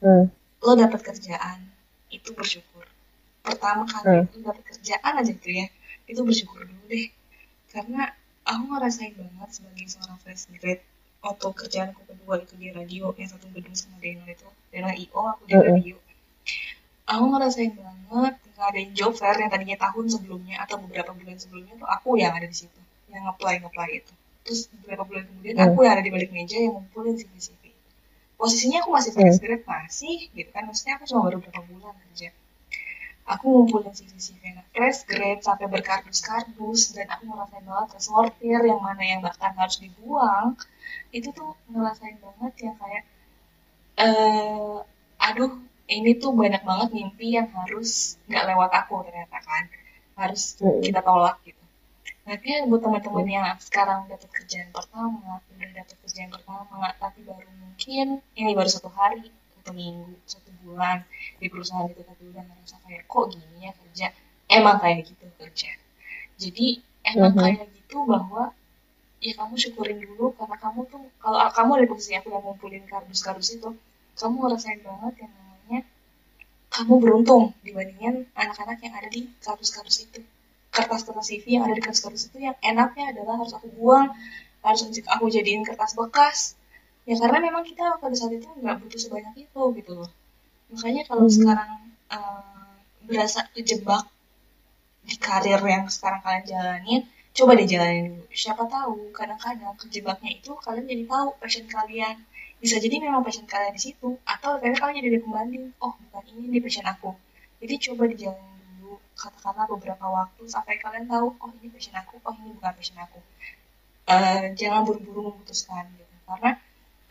[0.00, 0.32] Hmm.
[0.64, 1.66] lo dapat kerjaan
[2.08, 2.86] itu bersyukur.
[3.42, 5.66] Pertama kali lo dapat kerjaan aja tuh ya
[6.06, 7.10] itu bersyukur dulu deh.
[7.74, 8.14] Karena
[8.46, 10.80] aku ngerasain banget sebagai seorang fresh grade
[11.20, 15.42] waktu kerjaanku kedua itu di radio yang satu gedung sama Deno itu Deno IO aku
[15.50, 15.68] di Mm-mm.
[15.74, 15.96] radio.
[17.10, 21.88] Aku ngerasain banget ngadain job fair yang tadinya tahun sebelumnya atau beberapa bulan sebelumnya tuh
[21.88, 24.12] aku yang ada di situ yang ngeplay ngeplay itu
[24.44, 25.66] terus beberapa bulan kemudian Hmm.
[25.66, 27.62] aku yang ada di balik meja yang ngumpulin CV CV
[28.40, 30.62] posisinya aku masih fresh grade masih gitu kan.
[30.68, 32.28] Maksudnya aku cuma baru beberapa bulan kerja
[33.32, 38.80] aku ngumpulin CV CV anak fresh grade sampai berkardus-kardus dan aku ngerasain banget tersortir yang
[38.88, 40.48] mana yang bahkan harus dibuang
[41.16, 43.04] itu tuh ngerasain banget yang kayak
[44.06, 44.76] eh
[45.26, 45.50] aduh
[45.96, 47.90] ini tuh banyak banget mimpi yang harus
[48.28, 49.64] nggak lewat aku ternyata kan.
[50.20, 50.82] Harus Mm-mm.
[50.84, 51.59] kita tolak gitu
[52.26, 58.06] Nanti buat teman-teman yang sekarang dapat kerjaan pertama, udah dapat kerjaan pertama, tapi baru mungkin
[58.40, 60.96] ini baru satu hari, satu minggu, satu bulan
[61.40, 64.06] di perusahaan itu tapi udah ngerasa kayak kok gini ya kerja,
[64.52, 65.70] emang kayak gitu kerja.
[66.42, 66.66] Jadi
[67.12, 67.40] emang Mhm.
[67.42, 68.42] kayak gitu bahwa
[69.26, 73.50] ya kamu syukurin dulu karena kamu tuh kalau kamu ada posisi aku yang ngumpulin kardus-kardus
[73.56, 73.70] itu,
[74.20, 75.80] kamu ngerasain banget yang namanya
[76.74, 80.20] kamu beruntung dibandingin anak-anak yang ada di kardus-kardus itu
[80.86, 84.08] kertas-kertas CV yang ada di kertas-kertas itu yang enaknya adalah harus aku buang
[84.66, 84.80] harus
[85.14, 86.38] aku jadiin kertas bekas.
[87.08, 90.10] Ya karena memang kita pada saat itu nggak butuh sebanyak itu gitu loh.
[90.72, 91.34] Makanya kalau Mhm.
[91.36, 91.72] sekarang
[92.16, 92.74] eh,
[93.08, 94.04] berasa kejebak
[95.08, 97.00] di karir yang sekarang kalian jalanin
[97.36, 98.06] coba dijalanin
[98.42, 102.16] siapa tahu kadang-kadang kejebaknya itu kalian jadi tahu passion kalian.
[102.62, 105.64] Bisa jadi memang passion kalian di situ atau kadang kalian jadi pembanding.
[105.84, 107.10] Oh bukan ini nih passion aku.
[107.62, 108.59] Jadi coba dijalanin
[109.20, 113.20] katakanlah beberapa waktu sampai kalian tahu oh ini passion aku oh ini bukan passion aku.
[114.10, 116.14] Eh, jangan buru-buru memutuskan gitu.
[116.24, 116.50] Karena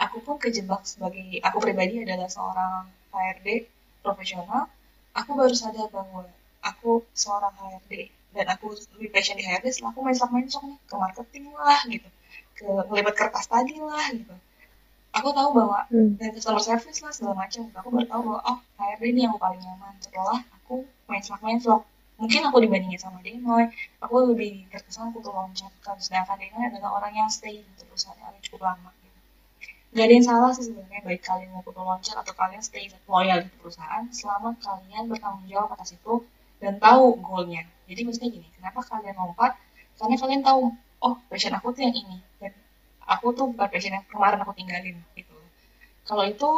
[0.01, 3.47] aku pun kejebak sebagai aku pribadi adalah seorang HRD
[4.03, 4.67] profesional.
[5.13, 6.25] Aku baru sadar bahwa
[6.65, 7.93] aku seorang HRD
[8.35, 12.09] dan aku lebih passion di HRD setelah aku main main nih ke marketing lah gitu
[12.59, 14.35] ke melibat kertas tadi lah gitu.
[15.09, 16.13] Aku tahu bahwa Hmm.
[16.21, 19.61] dan customer service lah segala macam aku baru tahu bahwa oh HRD ini yang paling
[19.63, 19.95] nyaman.
[20.03, 21.57] Setelah aku main main
[22.19, 23.71] mungkin aku dibandingin sama Denoy
[24.03, 28.43] aku lebih terkesan aku loncat kan sedangkan Denoy adalah orang yang stay di perusahaan yang
[28.43, 29.19] cukup lama gitu.
[29.95, 33.39] Gak ada yang salah sih sebenarnya baik kalian mau putus loncat atau kalian stay loyal
[33.41, 36.27] di perusahaan selama kalian bertanggung jawab atas itu
[36.59, 37.63] dan tahu goalnya.
[37.87, 39.57] Jadi maksudnya gini, kenapa kalian lompat?
[39.97, 40.61] Karena kalian tahu,
[41.01, 42.51] oh passion aku tuh yang ini dan
[43.07, 45.35] aku tuh bukan passion yang kemarin aku tinggalin gitu.
[46.05, 46.49] Kalau itu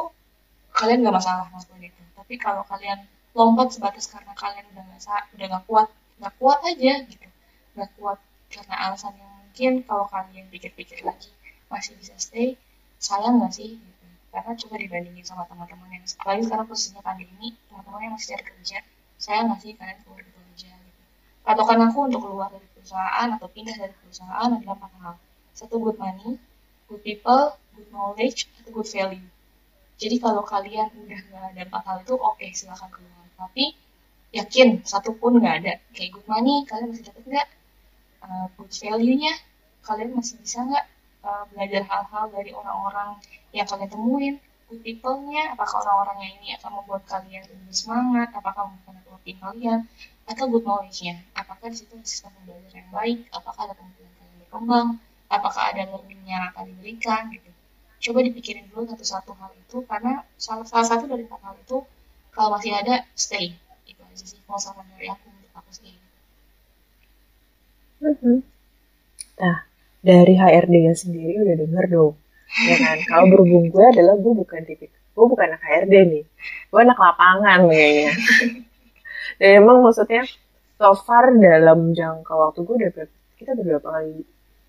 [0.76, 2.04] kalian nggak masalah ngelakuin itu.
[2.18, 3.06] Tapi kalau kalian
[3.38, 5.02] lompat sebatas karena kalian udah nggak
[5.36, 5.88] udah nggak kuat,
[6.20, 7.28] nggak kuat aja gitu,
[7.76, 8.20] nggak kuat
[8.52, 11.32] karena alasan yang mungkin kalau kalian pikir-pikir lagi
[11.72, 12.60] masih bisa stay,
[13.00, 13.80] sayang nggak sih?
[13.80, 14.06] Gitu.
[14.32, 18.78] Karena coba dibandingin sama teman-teman yang apalagi sekarang posisinya pandemi, teman-teman yang masih cari kerja,
[19.20, 20.72] sayang nggak sih kalian keluar gitu aja?
[20.76, 21.02] Gitu.
[21.48, 25.16] Patokan aku untuk keluar dari perusahaan atau pindah dari perusahaan adalah empat hal.
[25.56, 26.40] Satu good money,
[26.92, 29.28] good people, good knowledge, atau good value.
[30.02, 33.21] Jadi kalau kalian udah nggak ada empat hal itu, oke silahkan keluar.
[33.42, 33.74] Tapi
[34.38, 35.74] yakin satu pun nggak ada.
[35.98, 37.48] Kayak good money, kalian masih dapat nggak?
[38.22, 39.34] Uh, good value-nya,
[39.82, 40.86] kalian masih bisa nggak
[41.26, 43.10] uh, belajar hal-hal dari orang-orang
[43.50, 44.36] yang kalian temuin?
[44.70, 48.32] Good people-nya, apakah orang-orangnya ini akan membuat kalian lebih semangat?
[48.32, 49.80] Apakah bukan networking kalian?
[50.30, 53.20] Atau good knowledge-nya, apakah di situ sistem pembelajaran yang baik?
[53.36, 54.88] Apakah ada kemungkinan kalian berkembang?
[55.28, 57.24] Apakah ada learning yang akan diberikan?
[57.36, 57.52] Gitu
[58.02, 61.86] coba dipikirin dulu satu-satu hal itu karena salah, salah satu dari empat hal itu
[62.32, 63.56] kalau masih ada stay
[63.88, 65.96] itu aja sih kalau sama dari aku untuk aku stay
[68.02, 68.42] Mhm.
[69.38, 69.58] Nah,
[70.02, 72.14] dari HRD-nya sendiri udah denger dong.
[72.50, 72.98] Ya kan?
[73.06, 76.24] Kalau berhubung gue adalah gue bukan tipik, gue bukan anak HRD nih.
[76.74, 78.12] Gue anak lapangan kayaknya.
[79.38, 80.26] Dan emang maksudnya
[80.82, 84.14] so far dalam jangka waktu gue udah berapa, kita udah berapa kali,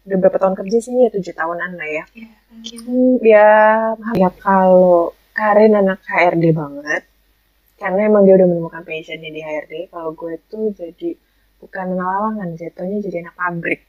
[0.07, 2.05] udah berapa tahun kerja sih ya tujuh tahunan lah ya.
[2.13, 2.29] ya
[2.85, 3.51] Hmm, ya,
[4.13, 7.09] ya kalau Karin anak HRD banget,
[7.83, 9.75] karena emang dia udah menemukan passionnya di HRD.
[9.93, 11.11] Kalau gue tuh jadi
[11.61, 13.81] bukan lawangan, jatuhnya jadi anak pabrik.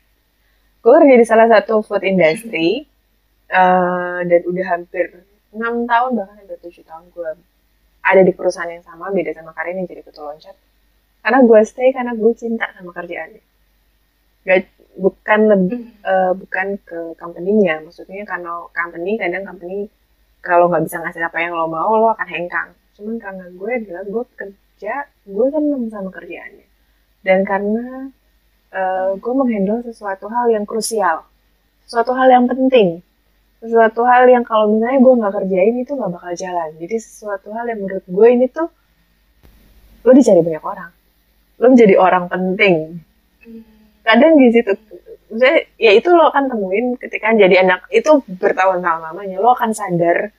[0.84, 2.70] Gue kerja di salah satu food industry,
[3.60, 5.06] eh, dan udah hampir
[5.56, 7.32] 6 tahun, bahkan hampir 7 tahun gue
[8.12, 10.56] ada di perusahaan yang sama, beda sama Karin yang jadi ketua loncat.
[11.24, 13.44] Karena gue stay karena gue cinta sama kerjaannya.
[14.48, 14.60] Gak,
[15.00, 16.12] bukan lebih Hmm.
[16.12, 17.76] eh, bukan ke company-nya.
[17.86, 19.78] Maksudnya karena company kadang company
[20.48, 22.70] kalau nggak bisa ngasih apa yang lo mau lo akan hengkang.
[22.96, 24.94] Cuman karena gue adalah gue kerja,
[25.26, 26.68] gue seneng sama kerjaannya.
[27.26, 27.86] Dan karena
[28.74, 31.24] eh, gue menghandle sesuatu hal yang krusial,
[31.88, 33.02] sesuatu hal yang penting,
[33.64, 36.70] sesuatu hal yang kalau misalnya gue nggak kerjain itu nggak bakal jalan.
[36.82, 38.68] Jadi sesuatu hal yang menurut gue ini tuh
[40.04, 40.92] lo dicari banyak orang,
[41.60, 43.00] lo menjadi orang penting
[43.44, 43.60] Hmm.
[44.08, 44.72] kadang di situ
[45.28, 50.32] maksudnya ya itu lo akan temuin ketika jadi anak itu bertahun-tahun lamanya lo akan sadar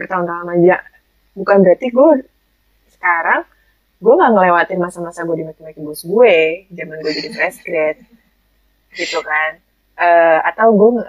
[0.00, 0.80] bertahun-tahun aja
[1.34, 2.10] bukan berarti gue
[2.96, 3.46] sekarang
[4.00, 7.96] gue nggak ngelewatin masa-masa gue dimaki-maki bos gue zaman gue jadi fresh grad
[8.96, 9.60] gitu kan.
[10.00, 11.04] Eh, atau gue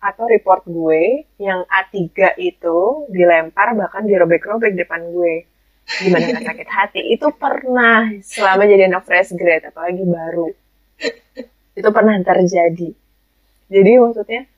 [0.00, 2.08] atau report gue yang A3
[2.40, 2.78] itu
[3.12, 5.44] dilempar bahkan dirobek-robek depan gue.
[6.00, 7.00] Gimana nggak sakit hati?
[7.12, 10.48] Itu pernah selama jadi anak fresh grad apalagi baru.
[11.76, 12.90] Itu pernah terjadi.
[13.68, 14.48] Jadi maksudnya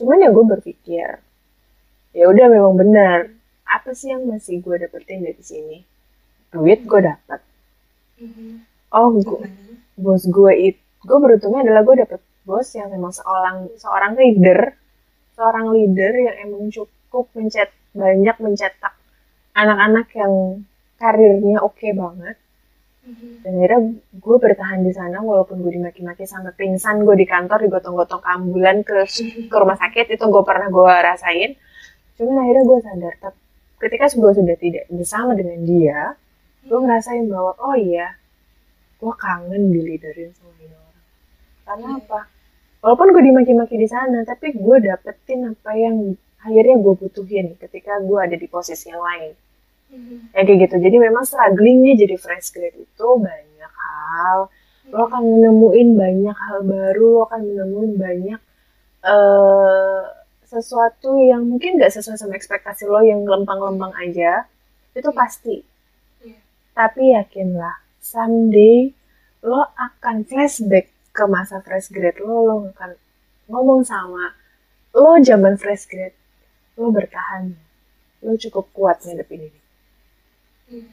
[0.00, 1.08] cuman ya gue berpikir
[2.16, 3.18] ya udah memang benar
[3.76, 5.78] apa sih yang masih gue dapetin dari sini?
[6.52, 7.40] Duit gue dapet.
[8.20, 8.54] Hmm.
[8.92, 9.44] oh gu-
[9.96, 14.60] bos gue itu gue beruntungnya adalah gue dapet bos yang memang seorang seorang leader.
[15.36, 18.94] Seorang leader yang emang cukup mencet banyak mencetak
[19.56, 20.34] anak-anak yang
[21.00, 22.36] karirnya oke banget.
[23.00, 23.40] Hmm.
[23.40, 23.80] dan akhirnya
[24.12, 29.08] gue bertahan di sana walaupun gue dimaki-maki sampai pingsan gue di kantor digotong-gotong ambulan ke
[29.48, 31.50] ke rumah sakit itu gue pernah gue rasain.
[32.20, 33.42] Cuman akhirnya gue sadar tep-
[33.80, 36.00] ketika gue sudah tidak bersama dengan dia
[36.68, 38.12] gue ngerasain bahwa oh iya
[39.00, 41.04] gue kangen diliderin sama ini orang.
[41.64, 41.98] Karena Iya.
[42.04, 42.20] apa?
[42.84, 45.96] Walaupun gue dimaki-maki di sana tapi gue dapetin apa yang
[46.40, 49.32] akhirnya gue butuhin ketika gue ada di posisi yang lain.
[49.90, 50.30] Hmm.
[50.30, 50.76] ya kayak gitu.
[50.78, 54.46] Jadi memang strugglingnya jadi fresh grade itu banyak hal.
[54.92, 58.40] Lo akan menemuin banyak hal baru lo akan menemuin banyak
[59.00, 60.02] eh
[60.50, 64.50] sesuatu yang mungkin gak sesuai sama ekspektasi lo yang lempang-lempang aja
[64.98, 65.62] itu pasti.
[66.26, 66.38] Iya.
[66.74, 68.90] tapi yakinlah someday
[69.46, 72.98] lo akan flashback ke masa fresh grade lo lo akan
[73.46, 74.34] ngomong sama
[74.90, 76.18] lo zaman fresh grade
[76.74, 77.54] lo bertahan.
[78.20, 79.60] Lo cukup kuat ngadepin ini.
[80.70, 80.90] Hmm.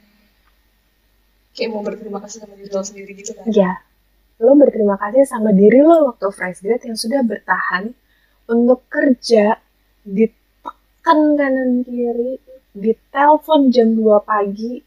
[1.57, 3.45] kayak mau berterima kasih sama diri lo sendiri gitu kan?
[3.49, 3.81] Ya,
[4.37, 7.97] lo berterima kasih sama diri lo waktu fresh grade yang sudah bertahan
[8.47, 9.59] untuk kerja
[10.07, 12.39] ditekan kanan kiri,
[12.71, 14.81] ditelepon jam 2 pagi,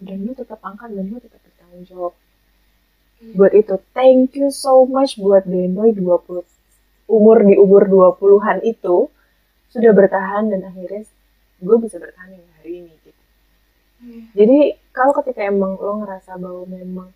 [0.00, 2.14] dan lo tetap angkat dan lo tetap bertanggung jawab.
[3.20, 3.34] Hmm.
[3.36, 6.46] Buat itu, thank you so much buat Dendoy 20
[7.10, 9.10] umur di umur 20-an itu
[9.74, 11.02] sudah bertahan dan akhirnya
[11.58, 13.22] gue bisa bertahan hingga hari ini gitu.
[14.00, 14.22] Hmm.
[14.32, 14.58] Jadi
[14.94, 17.10] kalau ketika emang lo ngerasa bahwa memang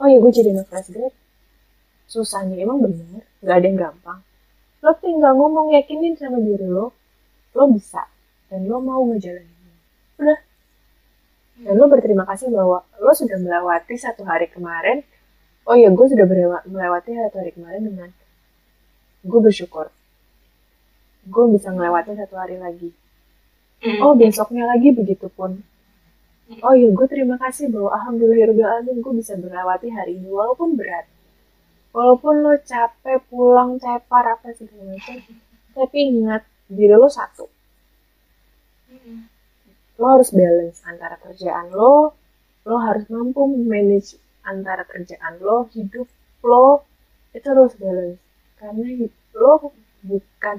[0.00, 1.16] oh ya gue jadi anak fresh grade
[2.10, 4.20] susahnya emang bener nggak ada yang gampang
[4.84, 6.92] lo tinggal ngomong yakinin sama diri lo
[7.56, 8.04] lo bisa.
[8.52, 9.48] Dan lo mau ngejalanin
[10.20, 10.38] udah.
[11.64, 15.00] Dan lo berterima kasih bahwa lo sudah melewati satu hari kemarin.
[15.64, 16.28] Oh ya gue sudah
[16.68, 18.10] melewati satu hari kemarin dengan
[19.24, 19.88] gue bersyukur.
[21.24, 22.92] Gue bisa melewati satu hari lagi.
[24.04, 25.64] Oh besoknya lagi begitu pun.
[26.60, 31.08] Oh ya gue terima kasih bahwa alhamdulillahirobbilalamin gue bisa melewati hari ini walaupun berat
[31.94, 35.22] walaupun lo capek pulang cepar apa segala macam
[35.74, 37.46] tapi ingat diri lo satu.
[38.90, 39.30] Hmm.
[39.94, 42.18] lo harus balance antara kerjaan lo
[42.66, 46.10] lo harus mampu manage antara kerjaan lo hidup
[46.42, 46.82] lo
[47.30, 48.18] itu harus balance.
[48.58, 49.06] Karena
[49.38, 49.70] lo
[50.02, 50.56] bukan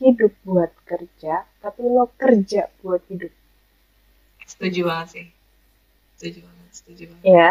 [0.00, 3.30] hidup buat kerja tapi lo kerja buat hidup.
[4.48, 5.26] Setuju banget sih.
[6.16, 7.24] Setuju banget setuju banget.
[7.28, 7.50] Ya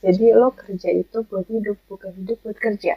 [0.00, 2.96] jadi lo kerja itu buat hidup bukan hidup buat kerja.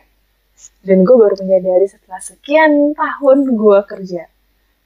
[0.85, 4.23] Dan gue baru menyadari setelah sekian tahun gue kerja.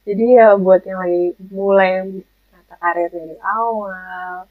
[0.02, 2.08] Jadi ya buat yang lagi mulai
[2.50, 4.48] mata karir dari awal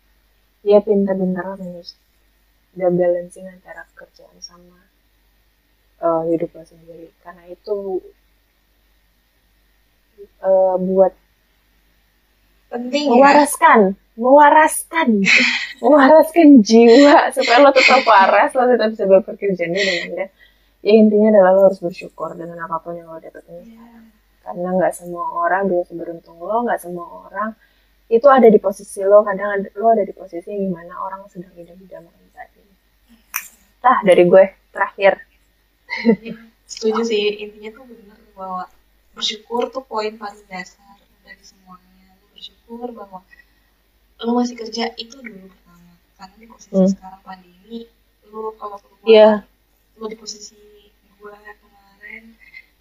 [0.63, 1.97] ya pintar-pintar manage
[2.77, 4.79] dan balancing antara kerjaan sama
[5.99, 7.11] uh, hidup lo sendiri.
[7.19, 7.99] Karena itu
[10.45, 11.13] uh, buat
[12.71, 13.13] penting ya.
[13.15, 13.79] Mewaraskan.
[14.17, 15.09] Mewaraskan.
[15.83, 20.27] Mewaraskan jiwa supaya lo tetap waras lo tetap bisa bekerja dengan ya
[20.85, 23.65] ya intinya adalah lo harus bersyukur dengan apa pun yang lo dapetin.
[23.65, 24.05] Sekarang
[24.47, 27.51] karena nggak semua orang bisa seberuntung lo nggak semua orang
[28.07, 29.19] itu ada di posisi lo.
[29.27, 32.73] Kadang ada, lo ada di posisi yang gimana orang sedang hidup di zaman saat ini.
[33.83, 35.13] Tah dari gue terakhir.
[36.23, 36.35] Iya,
[36.71, 37.43] setuju sih.
[37.43, 38.63] Intinya tuh bener bahwa
[39.17, 40.95] bersyukur tuh poin paling dasar
[41.25, 41.86] dari semuanya lu
[42.67, 43.19] bersyukur bahwa
[44.19, 46.89] lu masih kerja itu dulu pertama karena di posisi Hmm.
[46.91, 47.79] sekarang pandemi
[48.27, 49.29] lu kalau keluar Iya.
[49.95, 50.59] lu di posisi
[51.15, 52.23] gue kemarin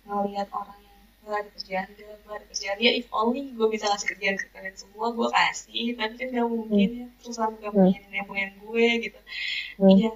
[0.03, 4.09] ngelihat orang yang gak ada kerjaan gue ada kerjaan dia if only gue bisa ngasih
[4.11, 7.99] kerjaan ke kalian semua gue kasih tapi kan gak mungkin ya terus sama gak punya
[8.03, 9.21] nenek moyang gue gitu
[9.77, 9.93] Hmm.
[9.93, 10.09] Iya,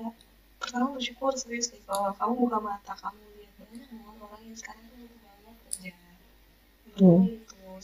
[0.59, 3.87] pertama bersyukur serius deh kalau kamu buka mata kamu lihat banyak
[4.19, 6.17] orang yang sekarang tuh banget kerjaan.
[6.97, 7.23] Hmm.
[7.23, 7.77] itu, kedua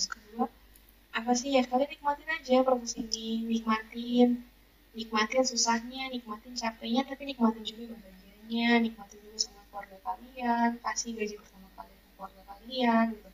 [1.16, 1.48] apa sih?
[1.56, 4.44] Ya kalian nikmatin aja profesi ini, nikmatin,
[4.92, 11.34] nikmatin susahnya, nikmatin capeknya, tapi nikmatin juga bahagianya, nikmatin juga sama keluarga kalian, kasih gaji
[11.40, 13.28] pertama kalian ke keluarga kalian gitu.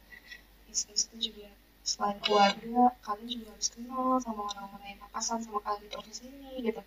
[0.67, 1.49] Bisnis itu juga
[1.83, 6.53] selain keluarga, kalian juga harus kenal sama orang-orang yang papasan sama kalian di profesi ini
[6.71, 6.83] gitu.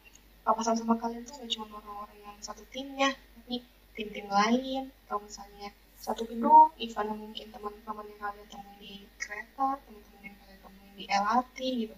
[0.48, 3.68] Papasan sama kalian tuh gak cuma orang-orang yang satu timnya tapi
[4.00, 4.84] tim-tim lain.
[5.06, 10.15] Atau misalnya satu gedung even mungkin teman-teman yang kalian temui di kereta teman-teman
[10.96, 11.96] di LRT gitu.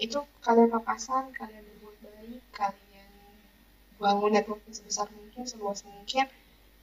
[0.00, 3.10] Itu kalian papasan kalian berbuat baik kalian
[4.02, 6.26] bangun network sebesar mungkin seluas mungkin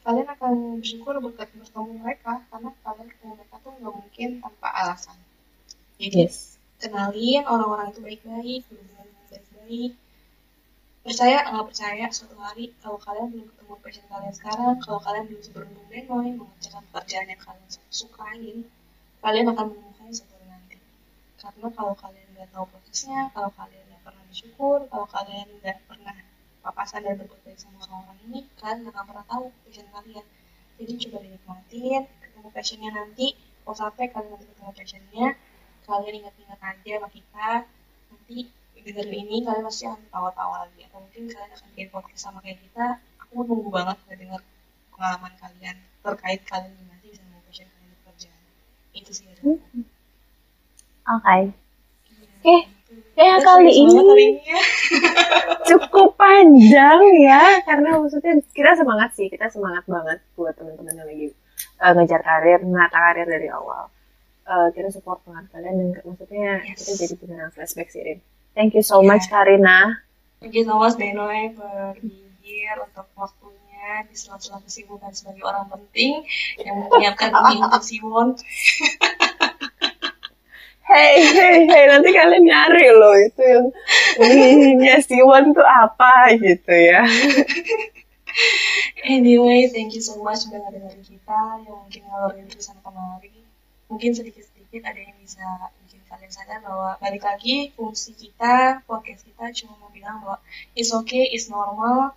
[0.07, 5.17] kalian akan bersyukur berkat bertemu mereka karena kalian ketemu mereka tuh nggak mungkin tanpa alasan.
[5.99, 6.55] Jadi yes.
[6.79, 9.91] kenalin orang-orang itu baik-baik berhubungan baik-baik.
[11.03, 15.41] Percaya nggak percaya suatu hari kalau kalian belum ketemu passion kalian sekarang kalau kalian belum
[15.43, 18.57] seberuntung Benoy mengerjakan pekerjaan yang kalian sukain
[19.19, 20.77] kalian akan menemukannya suatu hari nanti
[21.39, 26.15] karena kalau kalian nggak tahu prosesnya kalau kalian nggak pernah bersyukur kalau kalian nggak pernah
[26.59, 30.25] papasan dan berbuat baik sama orang-orang ini kalian nggak akan pernah tahu passion kalian.
[30.79, 33.27] Jadi coba dinikmatin ketemu passionnya nanti.
[33.63, 35.27] Kalau sampai kalian nanti ketemu passionnya
[35.87, 37.49] kalian ingat-ingat aja sama kita.
[38.11, 38.37] Nanti
[38.79, 40.79] dengerin ini kalian pasti akan tawa-tawa lagi.
[40.87, 42.87] Atau mungkin kalian akan bikin podcast sama kayak kita.
[43.23, 44.41] Aku nunggu banget nggak denger
[44.99, 48.35] pengalaman kalian terkait kalian gimana sih bisa passion kalian
[48.91, 49.25] di itu sih
[51.09, 51.49] ada
[52.39, 52.57] oke
[53.19, 54.61] Udah kali ini ya.
[55.67, 61.27] cukup panjang ya karena maksudnya kita semangat sih kita semangat banget buat teman-teman yang lagi
[61.77, 63.89] uh, ngejar karir menata karir dari awal
[64.49, 66.81] Uh, kita support banget kalian dan maksudnya Yes.
[66.81, 68.17] kita jadi beneran flashback sih Rin.
[68.57, 70.01] thank you so much Karina
[70.41, 71.93] Thank you so much Benoy for
[72.41, 76.25] here untuk waktunya di sela-sela kesibukan sebagai orang penting
[76.57, 78.27] yang menyiapkan ini untuk Siwon.
[80.89, 83.65] Hey hey hey nanti kalian nyari loh itu yang
[84.19, 87.05] ininya Siwon tuh apa gitu ya
[89.03, 93.33] Anyway, thank you so much udah ngedengerin kita yang mungkin ngalorin tulisan kemari.
[93.89, 95.41] Mungkin sedikit-sedikit ada yang bisa
[95.81, 100.37] bikin kalian sadar bahwa balik lagi fungsi kita, podcast kita cuma mau bilang bahwa
[100.77, 102.13] it's okay, it's normal.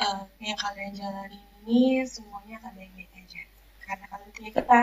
[0.00, 3.42] Eh, yang kalian jalani ini semuanya akan baik-baik aja.
[3.84, 4.82] Karena kalian punya kita.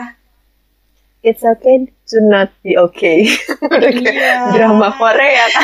[1.28, 3.28] It's okay to not be okay.
[3.68, 4.56] Iya.
[4.56, 5.46] drama Korea.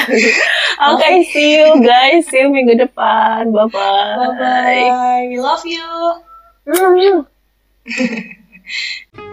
[0.84, 2.28] Kan oke see you guys.
[2.28, 3.56] See you minggu depan.
[3.56, 5.32] Bye bye Bye-bye.
[5.32, 5.88] We love you.